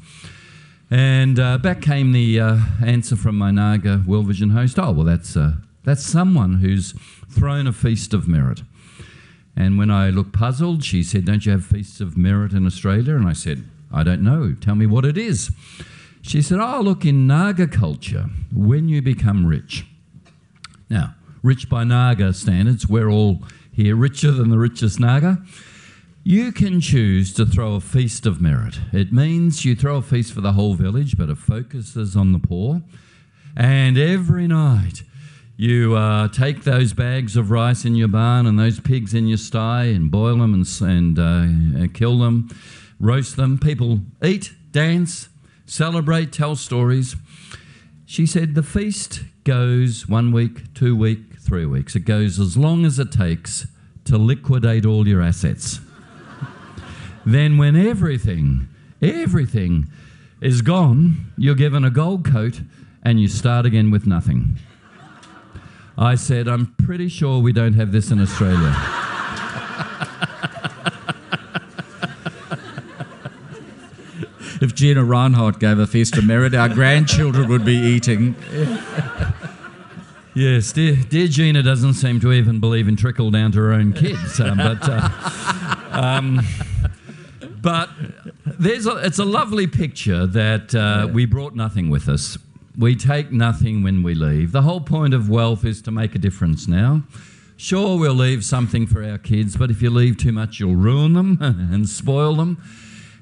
And 0.92 1.40
uh, 1.40 1.58
back 1.58 1.82
came 1.82 2.12
the 2.12 2.38
uh, 2.38 2.58
answer 2.86 3.16
from 3.16 3.36
my 3.36 3.50
Naga 3.50 4.04
World 4.06 4.28
Vision 4.28 4.50
host 4.50 4.78
oh, 4.78 4.92
well, 4.92 5.04
that's, 5.04 5.36
uh, 5.36 5.54
that's 5.82 6.04
someone 6.04 6.58
who's 6.58 6.92
thrown 7.28 7.66
a 7.66 7.72
feast 7.72 8.14
of 8.14 8.28
merit. 8.28 8.62
And 9.56 9.76
when 9.76 9.90
I 9.90 10.10
looked 10.10 10.32
puzzled, 10.32 10.84
she 10.84 11.02
said, 11.02 11.24
Don't 11.24 11.44
you 11.44 11.50
have 11.50 11.66
feasts 11.66 12.00
of 12.00 12.16
merit 12.16 12.52
in 12.52 12.64
Australia? 12.64 13.16
And 13.16 13.26
I 13.26 13.32
said, 13.32 13.64
I 13.92 14.04
don't 14.04 14.22
know. 14.22 14.54
Tell 14.60 14.76
me 14.76 14.86
what 14.86 15.04
it 15.04 15.18
is. 15.18 15.50
She 16.22 16.42
said, 16.42 16.60
Oh, 16.60 16.80
look, 16.80 17.04
in 17.04 17.26
Naga 17.26 17.66
culture, 17.66 18.26
when 18.54 18.88
you 18.88 19.02
become 19.02 19.46
rich, 19.46 19.84
now, 20.88 21.16
rich 21.42 21.68
by 21.68 21.82
Naga 21.82 22.32
standards, 22.32 22.88
we're 22.88 23.10
all 23.10 23.42
here 23.74 23.96
richer 23.96 24.30
than 24.30 24.50
the 24.50 24.58
richest 24.58 25.00
Naga. 25.00 25.42
You 26.22 26.52
can 26.52 26.80
choose 26.80 27.34
to 27.34 27.44
throw 27.44 27.74
a 27.74 27.80
feast 27.80 28.24
of 28.24 28.40
merit. 28.40 28.78
It 28.92 29.12
means 29.12 29.64
you 29.64 29.74
throw 29.74 29.96
a 29.96 30.02
feast 30.02 30.32
for 30.32 30.40
the 30.40 30.52
whole 30.52 30.74
village, 30.74 31.18
but 31.18 31.28
it 31.28 31.36
focuses 31.36 32.16
on 32.16 32.32
the 32.32 32.38
poor. 32.38 32.82
And 33.56 33.98
every 33.98 34.46
night, 34.46 35.02
you 35.56 35.96
uh, 35.96 36.28
take 36.28 36.64
those 36.64 36.92
bags 36.92 37.36
of 37.36 37.50
rice 37.50 37.84
in 37.84 37.94
your 37.94 38.08
barn 38.08 38.46
and 38.46 38.58
those 38.58 38.80
pigs 38.80 39.12
in 39.12 39.26
your 39.26 39.38
sty 39.38 39.84
and 39.84 40.10
boil 40.10 40.38
them 40.38 40.54
and, 40.54 40.66
and 40.80 41.18
uh, 41.18 41.86
kill 41.92 42.18
them, 42.18 42.48
roast 42.98 43.36
them. 43.36 43.58
People 43.58 44.00
eat, 44.22 44.52
dance, 44.70 45.28
celebrate, 45.66 46.32
tell 46.32 46.56
stories. 46.56 47.16
She 48.06 48.24
said 48.26 48.54
the 48.54 48.62
feast 48.62 49.24
goes 49.44 50.08
one 50.08 50.32
week, 50.32 50.74
two 50.74 50.96
week, 50.96 51.33
three 51.44 51.66
weeks. 51.66 51.94
It 51.94 52.00
goes 52.00 52.40
as 52.40 52.56
long 52.56 52.84
as 52.84 52.98
it 52.98 53.12
takes 53.12 53.66
to 54.06 54.18
liquidate 54.18 54.86
all 54.86 55.06
your 55.06 55.22
assets. 55.22 55.80
then, 57.26 57.58
when 57.58 57.76
everything, 57.76 58.68
everything 59.02 59.90
is 60.40 60.62
gone, 60.62 61.32
you're 61.36 61.54
given 61.54 61.84
a 61.84 61.90
gold 61.90 62.24
coat 62.24 62.62
and 63.02 63.20
you 63.20 63.28
start 63.28 63.66
again 63.66 63.90
with 63.90 64.06
nothing. 64.06 64.58
I 65.96 66.16
said, 66.16 66.48
I'm 66.48 66.74
pretty 66.74 67.08
sure 67.08 67.40
we 67.40 67.52
don't 67.52 67.74
have 67.74 67.92
this 67.92 68.10
in 68.10 68.20
Australia. 68.20 68.74
if 74.60 74.74
Gina 74.74 75.02
Rinehart 75.02 75.60
gave 75.60 75.78
a 75.78 75.86
feast 75.86 76.16
of 76.16 76.26
merit, 76.26 76.54
our 76.54 76.68
grandchildren 76.68 77.48
would 77.48 77.64
be 77.64 77.76
eating. 77.76 78.34
Yes, 80.36 80.72
dear, 80.72 80.96
dear 80.96 81.28
Gina 81.28 81.62
doesn't 81.62 81.94
seem 81.94 82.18
to 82.18 82.32
even 82.32 82.58
believe 82.58 82.88
in 82.88 82.96
trickle 82.96 83.30
down 83.30 83.52
to 83.52 83.58
her 83.60 83.72
own 83.72 83.92
kids. 83.92 84.40
Um, 84.40 84.56
but, 84.56 84.78
uh, 84.82 85.86
um, 85.92 86.40
but 87.62 87.88
there's 88.44 88.84
a, 88.84 88.96
it's 88.96 89.20
a 89.20 89.24
lovely 89.24 89.68
picture 89.68 90.26
that 90.26 90.74
uh, 90.74 91.06
we 91.12 91.24
brought 91.24 91.54
nothing 91.54 91.88
with 91.88 92.08
us. 92.08 92.36
We 92.76 92.96
take 92.96 93.30
nothing 93.30 93.84
when 93.84 94.02
we 94.02 94.16
leave. 94.16 94.50
The 94.50 94.62
whole 94.62 94.80
point 94.80 95.14
of 95.14 95.28
wealth 95.28 95.64
is 95.64 95.80
to 95.82 95.92
make 95.92 96.16
a 96.16 96.18
difference 96.18 96.66
now. 96.66 97.04
Sure, 97.56 97.96
we'll 97.96 98.12
leave 98.12 98.44
something 98.44 98.88
for 98.88 99.04
our 99.04 99.18
kids, 99.18 99.56
but 99.56 99.70
if 99.70 99.80
you 99.80 99.88
leave 99.88 100.16
too 100.16 100.32
much, 100.32 100.58
you'll 100.58 100.74
ruin 100.74 101.12
them 101.12 101.38
and 101.40 101.88
spoil 101.88 102.34
them. 102.34 102.60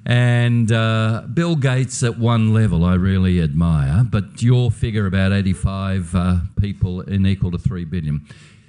And 0.05 0.73
uh, 0.73 1.25
Bill 1.33 1.55
Gates 1.55 2.03
at 2.03 2.19
one 2.19 2.53
level 2.53 2.85
I 2.85 2.95
really 2.95 3.41
admire, 3.41 4.05
but 4.05 4.43
your 4.43 4.71
figure 4.71 5.07
about 5.07 5.33
85 5.33 6.15
uh, 6.15 6.37
people 6.61 7.03
in 7.03 7.25
equal 7.25 7.53
to 7.53 7.59
3 7.59 7.85
billion. 7.85 8.27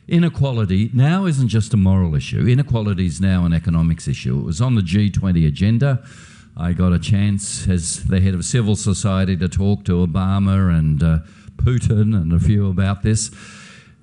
Inequality 0.08 0.92
now 0.94 1.26
isn't 1.26 1.48
just 1.48 1.74
a 1.74 1.78
moral 1.78 2.14
issue, 2.14 2.46
inequality 2.48 3.08
is 3.08 3.20
now 3.20 3.46
an 3.46 3.54
economics 3.54 4.08
issue. 4.08 4.40
It 4.40 4.44
was 4.44 4.62
on 4.62 4.76
the 4.76 4.82
G20 4.82 5.48
agenda. 5.48 6.04
I 6.56 6.74
got 6.74 6.94
a 6.94 7.00
chance 7.00 7.68
as 7.68 8.04
the 8.04 8.20
head 8.20 8.36
of 8.36 8.46
civil 8.46 8.76
society 8.76 9.36
to 9.38 9.50
talk 9.50 9.86
to 9.86 10.06
Obama 10.06 10.78
and 10.78 11.02
uh, 11.02 11.20
Putin 11.56 12.14
and 12.16 12.32
a 12.32 12.40
few 12.40 12.70
about 12.70 13.02
this. 13.02 13.32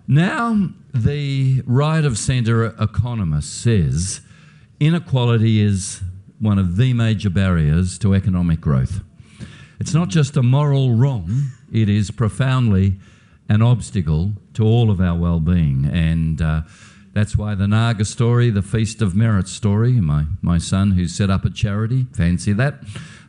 Now, 0.09 0.71
the 0.93 1.63
right 1.65 2.05
of 2.05 2.19
centre 2.19 2.75
economist 2.81 3.63
says 3.63 4.23
inequality 4.81 5.61
is 5.61 6.03
one 6.41 6.59
of 6.59 6.77
the 6.77 6.93
major 6.95 7.31
barriers 7.31 7.99
to 7.99 8.15
economic 8.15 8.61
growth. 8.61 9.03
It's 9.79 9.95
not 9.95 10.09
just 10.09 10.37
a 10.37 10.43
moral 10.43 10.95
wrong, 10.95 11.51
it 11.73 11.89
is 11.89 12.11
profoundly 12.11 12.99
an 13.49 13.63
obstacle 13.63 14.33
to 14.55 14.65
all 14.65 14.91
of 14.91 15.01
our 15.01 15.19
well 15.19 15.41
being. 15.41 15.89
And 15.93 16.41
uh, 16.41 16.63
that's 17.13 17.37
why 17.37 17.55
the 17.55 17.67
Naga 17.67 18.05
story, 18.05 18.51
the 18.51 18.63
Feast 18.63 19.03
of 19.03 19.15
Merit 19.15 19.49
story, 19.49 19.93
my, 19.93 20.25
my 20.43 20.59
son 20.59 20.93
who 20.93 21.09
set 21.09 21.31
up 21.31 21.45
a 21.45 21.51
charity, 21.51 22.07
fancy 22.13 22.53
that, 22.53 22.81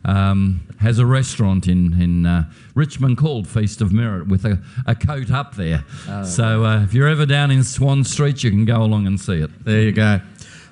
um, 0.06 0.68
has 0.80 1.00
a 1.00 1.06
restaurant 1.06 1.68
in, 1.68 2.00
in 2.00 2.26
uh, 2.26 2.50
Richmond 2.76 3.18
called 3.18 3.48
Feast 3.48 3.82
of 3.82 3.92
Merit 3.92 4.28
with 4.28 4.46
a, 4.46 4.62
a 4.86 4.96
coat 4.96 5.32
up 5.32 5.56
there. 5.56 5.84
Oh. 6.08 6.24
So 6.24 6.66
uh, 6.66 6.84
if 6.84 6.94
you're 6.94 7.08
ever 7.08 7.26
down 7.26 7.52
in 7.52 7.64
Swan 7.64 8.04
Street, 8.04 8.44
you 8.44 8.52
can 8.52 8.66
go 8.66 8.82
along 8.84 9.08
and 9.08 9.20
see 9.20 9.42
it. 9.42 9.66
There 9.66 9.82
you 9.82 9.92
go. 9.92 10.22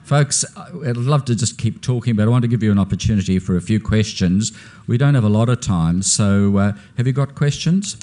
Folks, 0.10 0.44
I'd 0.58 0.98
love 0.98 1.26
to 1.26 1.36
just 1.36 1.60
keep 1.60 1.84
talking, 1.84 2.16
but 2.16 2.24
I 2.24 2.30
want 2.30 2.42
to 2.42 2.48
give 2.48 2.64
you 2.64 2.72
an 2.72 2.80
opportunity 2.80 3.38
for 3.38 3.56
a 3.56 3.62
few 3.62 3.80
questions. 3.80 4.52
We 4.88 4.98
don't 4.98 5.14
have 5.14 5.24
a 5.24 5.30
lot 5.30 5.50
of 5.50 5.62
time, 5.62 6.02
so 6.02 6.58
uh, 6.58 6.74
have 6.98 7.06
you 7.06 7.14
got 7.14 7.36
questions? 7.36 7.96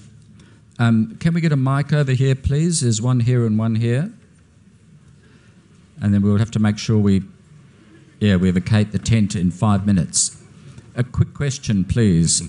Um, 0.78 1.16
can 1.18 1.34
we 1.34 1.40
get 1.40 1.50
a 1.50 1.56
mic 1.56 1.92
over 1.92 2.12
here, 2.12 2.36
please? 2.36 2.82
There's 2.82 3.02
one 3.02 3.18
here 3.18 3.44
and 3.44 3.58
one 3.58 3.74
here. 3.74 4.12
And 6.00 6.14
then 6.14 6.22
we'll 6.22 6.38
have 6.38 6.52
to 6.52 6.60
make 6.60 6.78
sure 6.78 6.96
we, 6.96 7.24
yeah, 8.20 8.36
we 8.36 8.52
vacate 8.52 8.92
the 8.92 9.00
tent 9.00 9.34
in 9.34 9.50
five 9.50 9.84
minutes. 9.84 10.40
A 10.94 11.02
quick 11.02 11.34
question, 11.34 11.84
please. 11.84 12.40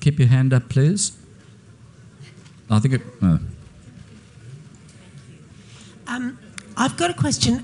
Keep 0.00 0.20
your 0.20 0.28
hand 0.28 0.54
up, 0.54 0.70
please. 0.70 1.18
I 2.70 2.78
think 2.78 2.94
it. 2.94 3.02
Oh. 3.20 3.40
Um, 6.06 6.38
I've 6.78 6.96
got 6.96 7.10
a 7.10 7.14
question 7.14 7.62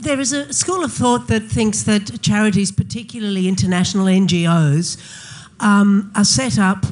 there 0.00 0.20
is 0.20 0.32
a 0.32 0.52
school 0.52 0.84
of 0.84 0.92
thought 0.92 1.28
that 1.28 1.44
thinks 1.44 1.82
that 1.82 2.22
charities, 2.22 2.70
particularly 2.70 3.48
international 3.48 4.06
NGOs, 4.06 4.96
um, 5.60 6.12
are 6.14 6.24
set 6.24 6.58
up 6.58 6.86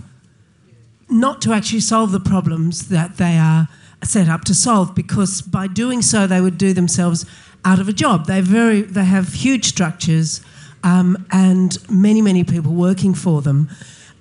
not 1.09 1.41
to 1.43 1.53
actually 1.53 1.81
solve 1.81 2.11
the 2.13 2.21
problems 2.21 2.89
that 2.89 3.17
they 3.17 3.39
are 3.39 3.69
set 4.03 4.29
up 4.29 4.45
to 4.45 4.55
solve, 4.55 4.95
because 4.95 5.41
by 5.41 5.67
doing 5.67 6.03
so, 6.03 6.27
they 6.27 6.41
would 6.41 6.59
do 6.59 6.73
themselves 6.73 7.25
out 7.65 7.79
of 7.79 7.89
a 7.89 7.93
job. 7.93 8.27
They 8.27 8.41
very 8.41 8.83
they 8.83 9.05
have 9.05 9.33
huge 9.33 9.65
structures 9.65 10.41
um, 10.85 11.27
and 11.31 11.79
many 11.91 12.23
many 12.23 12.45
people 12.45 12.73
working 12.73 13.15
for 13.15 13.43
them. 13.43 13.69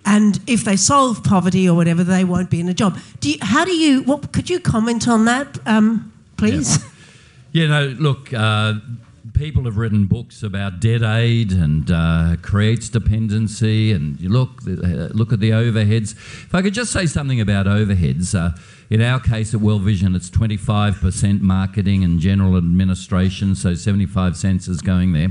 And 0.07 0.39
if 0.45 0.63
they 0.63 0.75
solve 0.75 1.23
poverty 1.23 1.67
or 1.67 1.75
whatever, 1.75 2.03
they 2.03 2.23
won't 2.23 2.51
be 2.51 2.59
in 2.59 2.69
a 2.69 2.75
job. 2.75 2.99
Do 3.21 3.31
you, 3.31 3.37
how 3.41 3.65
do 3.65 3.75
you? 3.75 4.03
What 4.03 4.31
could 4.31 4.49
you 4.49 4.59
comment 4.59 5.07
on 5.07 5.25
that, 5.25 5.57
um, 5.65 6.13
please? 6.37 6.77
Yeah. 6.77 6.89
Yeah, 7.55 7.67
no, 7.67 7.85
look, 7.85 8.33
uh, 8.33 8.73
people 9.33 9.63
have 9.63 9.77
written 9.77 10.07
books 10.07 10.43
about 10.43 10.81
debt 10.81 11.03
aid 11.03 11.53
and 11.53 11.89
uh, 11.89 12.35
creates 12.41 12.89
dependency, 12.89 13.93
and 13.93 14.19
you 14.19 14.27
look 14.27 14.49
uh, 14.67 15.07
look 15.13 15.31
at 15.31 15.39
the 15.39 15.51
overheads. 15.51 16.11
If 16.11 16.53
I 16.53 16.61
could 16.61 16.73
just 16.73 16.91
say 16.91 17.05
something 17.05 17.39
about 17.39 17.65
overheads, 17.65 18.35
uh, 18.37 18.57
in 18.89 19.01
our 19.01 19.21
case 19.21 19.53
at 19.53 19.61
World 19.61 19.83
Vision, 19.83 20.15
it's 20.15 20.29
25% 20.29 21.39
marketing 21.39 22.03
and 22.03 22.19
general 22.19 22.57
administration, 22.57 23.55
so 23.55 23.73
75 23.73 24.35
cents 24.35 24.67
is 24.67 24.81
going 24.81 25.13
there. 25.13 25.29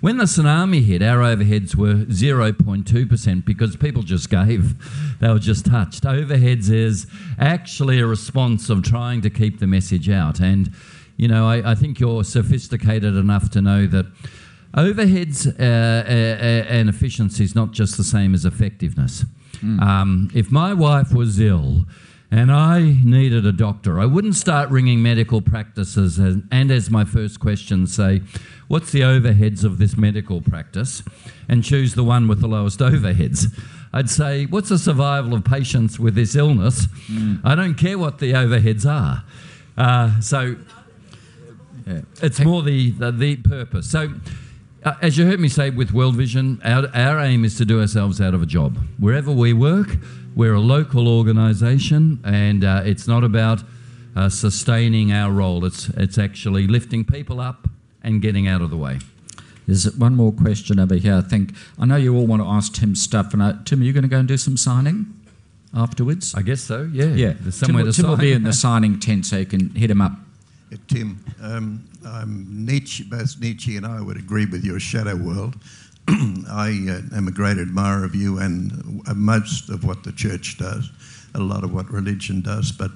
When 0.00 0.16
the 0.16 0.24
tsunami 0.24 0.82
hit, 0.82 1.02
our 1.02 1.18
overheads 1.18 1.76
were 1.76 2.06
0.2% 2.06 3.44
because 3.44 3.76
people 3.76 4.02
just 4.02 4.30
gave. 4.30 5.18
They 5.20 5.28
were 5.28 5.38
just 5.38 5.66
touched. 5.66 6.04
Overheads 6.04 6.70
is 6.70 7.06
actually 7.38 8.00
a 8.00 8.06
response 8.06 8.70
of 8.70 8.82
trying 8.82 9.20
to 9.20 9.28
keep 9.28 9.58
the 9.58 9.66
message 9.66 10.08
out. 10.08 10.40
And 10.40 10.72
you 11.16 11.28
know, 11.28 11.48
I, 11.48 11.72
I 11.72 11.74
think 11.74 11.98
you're 11.98 12.24
sophisticated 12.24 13.14
enough 13.16 13.50
to 13.50 13.62
know 13.62 13.86
that 13.86 14.06
overheads 14.74 15.46
uh, 15.46 15.62
uh, 15.62 16.12
uh, 16.12 16.66
and 16.68 16.88
efficiency 16.88 17.44
is 17.44 17.54
not 17.54 17.72
just 17.72 17.96
the 17.96 18.04
same 18.04 18.34
as 18.34 18.44
effectiveness. 18.44 19.24
Mm. 19.56 19.80
Um, 19.80 20.30
if 20.34 20.52
my 20.52 20.74
wife 20.74 21.12
was 21.12 21.40
ill 21.40 21.86
and 22.30 22.52
I 22.52 22.96
needed 23.02 23.46
a 23.46 23.52
doctor, 23.52 23.98
I 23.98 24.04
wouldn't 24.04 24.34
start 24.34 24.68
ringing 24.68 25.02
medical 25.02 25.40
practices 25.40 26.18
and, 26.18 26.46
and 26.50 26.70
as 26.70 26.90
my 26.90 27.04
first 27.04 27.40
question 27.40 27.86
say, 27.86 28.20
what's 28.68 28.92
the 28.92 29.00
overheads 29.00 29.64
of 29.64 29.78
this 29.78 29.96
medical 29.96 30.42
practice? 30.42 31.02
And 31.48 31.64
choose 31.64 31.94
the 31.94 32.04
one 32.04 32.28
with 32.28 32.40
the 32.40 32.48
lowest 32.48 32.80
overheads. 32.80 33.46
I'd 33.92 34.10
say, 34.10 34.44
what's 34.44 34.68
the 34.68 34.78
survival 34.78 35.32
of 35.32 35.44
patients 35.44 35.98
with 35.98 36.14
this 36.14 36.36
illness? 36.36 36.86
Mm. 37.10 37.40
I 37.44 37.54
don't 37.54 37.76
care 37.76 37.98
what 37.98 38.18
the 38.18 38.32
overheads 38.32 38.84
are. 38.84 39.24
Uh, 39.78 40.20
so 40.20 40.56
yeah. 41.86 42.00
It's 42.22 42.40
more 42.40 42.62
the, 42.62 42.90
the, 42.90 43.12
the 43.12 43.36
purpose. 43.36 43.90
So, 43.90 44.12
uh, 44.84 44.94
as 45.02 45.16
you 45.16 45.26
heard 45.26 45.40
me 45.40 45.48
say 45.48 45.70
with 45.70 45.92
World 45.92 46.16
Vision, 46.16 46.60
our, 46.64 46.88
our 46.94 47.20
aim 47.20 47.44
is 47.44 47.56
to 47.56 47.64
do 47.64 47.80
ourselves 47.80 48.20
out 48.20 48.34
of 48.34 48.42
a 48.42 48.46
job. 48.46 48.78
Wherever 48.98 49.32
we 49.32 49.52
work, 49.52 49.96
we're 50.34 50.54
a 50.54 50.60
local 50.60 51.08
organisation, 51.08 52.20
and 52.24 52.64
uh, 52.64 52.82
it's 52.84 53.08
not 53.08 53.24
about 53.24 53.62
uh, 54.14 54.28
sustaining 54.28 55.12
our 55.12 55.32
role. 55.32 55.64
It's 55.64 55.88
it's 55.90 56.18
actually 56.18 56.66
lifting 56.66 57.04
people 57.04 57.40
up 57.40 57.68
and 58.02 58.20
getting 58.22 58.46
out 58.46 58.62
of 58.62 58.70
the 58.70 58.76
way. 58.76 58.98
There's 59.66 59.96
one 59.96 60.14
more 60.14 60.32
question 60.32 60.78
over 60.78 60.94
here. 60.94 61.16
I 61.16 61.22
think 61.22 61.54
I 61.78 61.86
know 61.86 61.96
you 61.96 62.14
all 62.16 62.26
want 62.26 62.42
to 62.42 62.48
ask 62.48 62.72
Tim 62.74 62.94
stuff, 62.94 63.32
and 63.32 63.42
I, 63.42 63.54
Tim, 63.64 63.80
are 63.80 63.84
you 63.84 63.92
going 63.92 64.04
to 64.04 64.08
go 64.08 64.18
and 64.18 64.28
do 64.28 64.36
some 64.36 64.56
signing 64.56 65.12
afterwards? 65.74 66.34
I 66.34 66.42
guess 66.42 66.60
so. 66.60 66.88
Yeah, 66.92 67.06
yeah. 67.06 67.34
There's 67.40 67.56
somewhere 67.56 67.84
Tim, 67.84 67.92
to 67.92 67.96
Tim 67.96 68.02
sign. 68.04 68.10
will 68.10 68.18
be 68.18 68.32
in 68.32 68.42
the 68.44 68.52
signing 68.52 69.00
tent, 69.00 69.26
so 69.26 69.38
you 69.38 69.46
can 69.46 69.70
hit 69.70 69.90
him 69.90 70.00
up 70.00 70.12
uh, 70.12 70.16
Tim, 70.88 71.24
um, 71.42 71.86
Nietzsche, 72.48 73.04
both 73.04 73.40
Nietzsche 73.40 73.76
and 73.76 73.86
I 73.86 74.00
would 74.00 74.16
agree 74.16 74.46
with 74.46 74.64
your 74.64 74.80
shadow 74.80 75.16
world. 75.16 75.54
I 76.08 76.86
uh, 76.88 77.16
am 77.16 77.28
a 77.28 77.32
great 77.32 77.58
admirer 77.58 78.04
of 78.04 78.14
you 78.14 78.38
and 78.38 79.02
uh, 79.06 79.14
most 79.14 79.70
of 79.70 79.84
what 79.84 80.02
the 80.02 80.12
church 80.12 80.58
does, 80.58 80.90
a 81.34 81.40
lot 81.40 81.64
of 81.64 81.72
what 81.72 81.90
religion 81.90 82.40
does, 82.40 82.72
but 82.72 82.90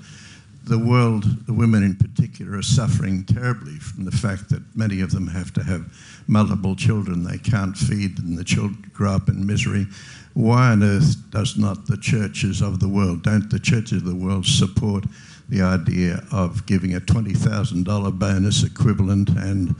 the 0.65 0.79
world, 0.79 1.25
the 1.47 1.53
women 1.53 1.83
in 1.83 1.97
particular, 1.97 2.59
are 2.59 2.63
suffering 2.63 3.25
terribly 3.25 3.77
from 3.77 4.05
the 4.05 4.11
fact 4.11 4.51
that 4.51 4.63
many 4.77 5.01
of 5.01 5.11
them 5.11 5.27
have 5.27 5.53
to 5.55 5.63
have 5.63 5.85
multiple 6.29 6.77
children 6.77 7.25
they 7.25 7.39
can't 7.39 7.77
feed, 7.77 8.19
and 8.19 8.37
the 8.37 8.45
children 8.45 8.91
grow 8.93 9.13
up 9.13 9.29
in 9.29 9.47
misery. 9.47 9.87
Why 10.35 10.71
on 10.71 10.83
earth 10.83 11.17
does 11.31 11.57
not 11.57 11.87
the 11.87 11.97
churches 11.97 12.61
of 12.61 12.79
the 12.79 12.89
world, 12.89 13.23
don't 13.23 13.51
the 13.51 13.59
churches 13.59 14.03
of 14.03 14.05
the 14.05 14.15
world 14.15 14.47
support 14.47 15.05
the 15.51 15.63
idea 15.63 16.23
of 16.33 16.65
giving 16.67 16.95
a 16.95 17.01
$20,000 17.01 18.19
bonus 18.19 18.63
equivalent 18.65 19.29
and 19.31 19.71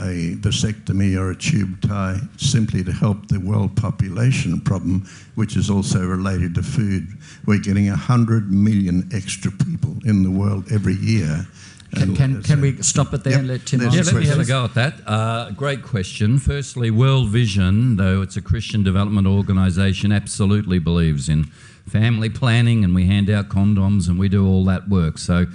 a 0.00 0.36
vasectomy 0.36 1.18
or 1.18 1.30
a 1.30 1.36
tube 1.36 1.80
tie 1.80 2.18
simply 2.36 2.84
to 2.84 2.92
help 2.92 3.26
the 3.28 3.40
world 3.40 3.74
population 3.76 4.60
problem, 4.60 5.06
which 5.34 5.56
is 5.56 5.68
also 5.70 6.06
related 6.06 6.54
to 6.54 6.62
food. 6.62 7.08
We're 7.46 7.58
getting 7.58 7.88
100 7.88 8.52
million 8.52 9.08
extra 9.12 9.50
people 9.50 9.96
in 10.04 10.22
the 10.22 10.30
world 10.30 10.70
every 10.70 10.94
year. 10.94 11.46
Can, 11.94 12.14
can, 12.14 12.42
can 12.42 12.60
we 12.60 12.80
stop 12.82 13.14
it 13.14 13.24
there 13.24 13.32
Yep. 13.32 13.38
and 13.40 13.48
let 13.48 13.66
Tim 13.66 13.80
Yeah, 13.80 13.88
let 13.88 14.14
me 14.14 14.26
have 14.26 14.38
a 14.38 14.44
go 14.44 14.64
at 14.64 14.74
that. 14.74 14.94
Uh, 15.06 15.50
great 15.52 15.82
question. 15.82 16.38
Firstly, 16.38 16.90
World 16.90 17.30
Vision, 17.30 17.96
though 17.96 18.20
it's 18.20 18.36
a 18.36 18.42
Christian 18.42 18.82
development 18.84 19.26
organisation, 19.26 20.12
absolutely 20.12 20.78
believes 20.78 21.30
in 21.30 21.46
family 21.88 22.30
planning, 22.30 22.84
and 22.84 22.94
we 22.94 23.06
hand 23.06 23.30
out 23.30 23.48
condoms 23.48 24.08
and 24.08 24.18
we 24.18 24.28
do 24.28 24.46
all 24.46 24.64
that 24.66 24.88
work. 24.88 25.18
So, 25.18 25.46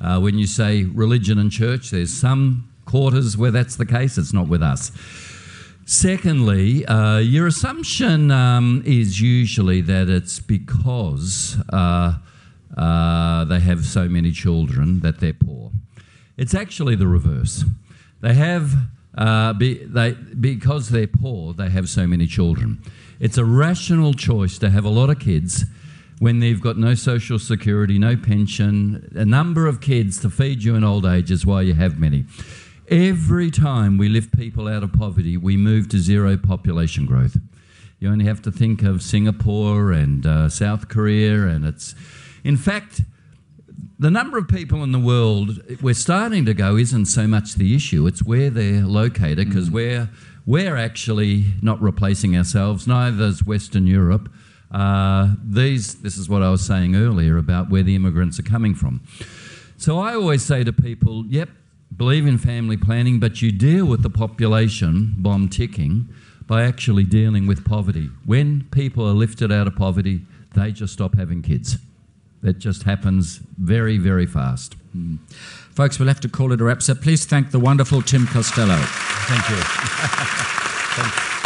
uh, 0.00 0.18
when 0.18 0.38
you 0.38 0.46
say 0.46 0.84
religion 0.84 1.38
and 1.38 1.50
church, 1.50 1.90
there's 1.90 2.12
some 2.12 2.70
quarters 2.86 3.36
where 3.36 3.50
that's 3.50 3.76
the 3.76 3.86
case. 3.86 4.18
It's 4.18 4.32
not 4.32 4.48
with 4.48 4.62
us. 4.62 4.90
Secondly, 5.84 6.86
uh, 6.86 7.18
your 7.18 7.46
assumption 7.48 8.30
um, 8.30 8.82
is 8.86 9.20
usually 9.20 9.80
that 9.80 10.08
it's 10.08 10.38
because 10.38 11.56
uh, 11.72 12.14
uh, 12.76 13.44
they 13.44 13.60
have 13.60 13.84
so 13.84 14.08
many 14.08 14.30
children 14.30 15.00
that 15.00 15.18
they're 15.18 15.32
poor. 15.32 15.72
It's 16.36 16.54
actually 16.54 16.94
the 16.94 17.08
reverse. 17.08 17.64
They 18.20 18.34
have, 18.34 18.72
uh, 19.18 19.52
be, 19.54 19.84
they, 19.84 20.12
because 20.12 20.90
they're 20.90 21.06
poor, 21.06 21.54
they 21.54 21.70
have 21.70 21.88
so 21.88 22.06
many 22.06 22.26
children. 22.26 22.82
It's 23.18 23.36
a 23.36 23.44
rational 23.44 24.14
choice 24.14 24.58
to 24.58 24.70
have 24.70 24.84
a 24.84 24.88
lot 24.88 25.10
of 25.10 25.18
kids 25.18 25.64
when 26.20 26.38
they've 26.38 26.60
got 26.60 26.76
no 26.76 26.94
social 26.94 27.38
security, 27.38 27.98
no 27.98 28.14
pension, 28.14 29.10
a 29.16 29.24
number 29.24 29.66
of 29.66 29.80
kids 29.80 30.20
to 30.20 30.28
feed 30.28 30.62
you 30.62 30.74
in 30.74 30.84
old 30.84 31.06
age 31.06 31.30
is 31.30 31.46
why 31.46 31.62
you 31.62 31.72
have 31.72 31.98
many. 31.98 32.26
Every 32.88 33.50
time 33.50 33.96
we 33.96 34.10
lift 34.10 34.36
people 34.36 34.68
out 34.68 34.82
of 34.82 34.92
poverty, 34.92 35.38
we 35.38 35.56
move 35.56 35.88
to 35.88 35.98
zero 35.98 36.36
population 36.36 37.06
growth. 37.06 37.38
You 37.98 38.10
only 38.10 38.26
have 38.26 38.42
to 38.42 38.52
think 38.52 38.82
of 38.82 39.02
Singapore 39.02 39.92
and 39.92 40.26
uh, 40.26 40.50
South 40.50 40.88
Korea, 40.88 41.46
and 41.46 41.64
it's, 41.64 41.94
in 42.44 42.58
fact, 42.58 43.00
the 43.98 44.10
number 44.10 44.36
of 44.36 44.46
people 44.46 44.82
in 44.82 44.92
the 44.92 44.98
world 44.98 45.60
we're 45.80 45.94
starting 45.94 46.44
to 46.44 46.52
go 46.52 46.76
isn't 46.76 47.06
so 47.06 47.26
much 47.26 47.54
the 47.54 47.74
issue; 47.74 48.06
it's 48.06 48.22
where 48.22 48.50
they're 48.50 48.84
located 48.84 49.48
because 49.48 49.70
we're 49.70 50.10
we're 50.44 50.76
actually 50.76 51.44
not 51.62 51.80
replacing 51.80 52.36
ourselves. 52.36 52.86
Neither 52.86 53.24
is 53.24 53.42
Western 53.44 53.86
Europe. 53.86 54.30
Uh, 54.70 55.34
these, 55.42 55.96
this 55.96 56.16
is 56.16 56.28
what 56.28 56.42
I 56.42 56.50
was 56.50 56.64
saying 56.64 56.94
earlier 56.94 57.36
about 57.36 57.70
where 57.70 57.82
the 57.82 57.96
immigrants 57.96 58.38
are 58.38 58.44
coming 58.44 58.74
from. 58.74 59.00
So 59.76 59.98
I 59.98 60.14
always 60.14 60.42
say 60.42 60.62
to 60.64 60.72
people, 60.72 61.24
yep, 61.26 61.48
believe 61.96 62.26
in 62.26 62.38
family 62.38 62.76
planning, 62.76 63.18
but 63.18 63.42
you 63.42 63.50
deal 63.50 63.86
with 63.86 64.02
the 64.02 64.10
population 64.10 65.14
bomb 65.18 65.48
ticking 65.48 66.08
by 66.46 66.62
actually 66.64 67.04
dealing 67.04 67.46
with 67.46 67.64
poverty. 67.64 68.10
When 68.24 68.68
people 68.70 69.08
are 69.08 69.12
lifted 69.12 69.50
out 69.52 69.66
of 69.66 69.76
poverty, 69.76 70.22
they 70.54 70.72
just 70.72 70.92
stop 70.92 71.16
having 71.16 71.42
kids. 71.42 71.78
That 72.42 72.58
just 72.58 72.84
happens 72.84 73.40
very, 73.58 73.98
very 73.98 74.26
fast. 74.26 74.74
Folks, 75.72 75.98
we'll 75.98 76.08
have 76.08 76.20
to 76.20 76.28
call 76.28 76.52
it 76.52 76.60
a 76.60 76.64
wrap. 76.64 76.82
So 76.82 76.94
please 76.94 77.24
thank 77.24 77.50
the 77.50 77.60
wonderful 77.60 78.02
Tim 78.02 78.26
Costello. 78.26 78.76
Thank 78.76 79.48
you. 79.50 79.56
I 81.02 81.36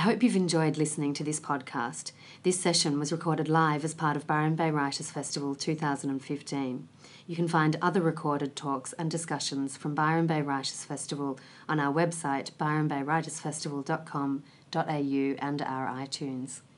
hope 0.00 0.22
you've 0.22 0.36
enjoyed 0.36 0.78
listening 0.78 1.12
to 1.14 1.24
this 1.24 1.40
podcast. 1.40 2.12
This 2.42 2.58
session 2.58 2.98
was 2.98 3.12
recorded 3.12 3.48
live 3.48 3.84
as 3.84 3.92
part 3.92 4.16
of 4.16 4.26
Byron 4.26 4.54
Bay 4.54 4.70
Writers 4.70 5.10
Festival 5.10 5.54
2015. 5.54 6.88
You 7.26 7.36
can 7.36 7.48
find 7.48 7.76
other 7.82 8.00
recorded 8.00 8.56
talks 8.56 8.94
and 8.94 9.10
discussions 9.10 9.76
from 9.76 9.94
Byron 9.94 10.26
Bay 10.26 10.40
Writers 10.40 10.84
Festival 10.84 11.38
on 11.68 11.78
our 11.78 11.92
website 11.92 12.52
byronbaywritersfestival.com.au 12.52 15.46
and 15.46 15.62
our 15.62 15.88
iTunes. 15.88 16.60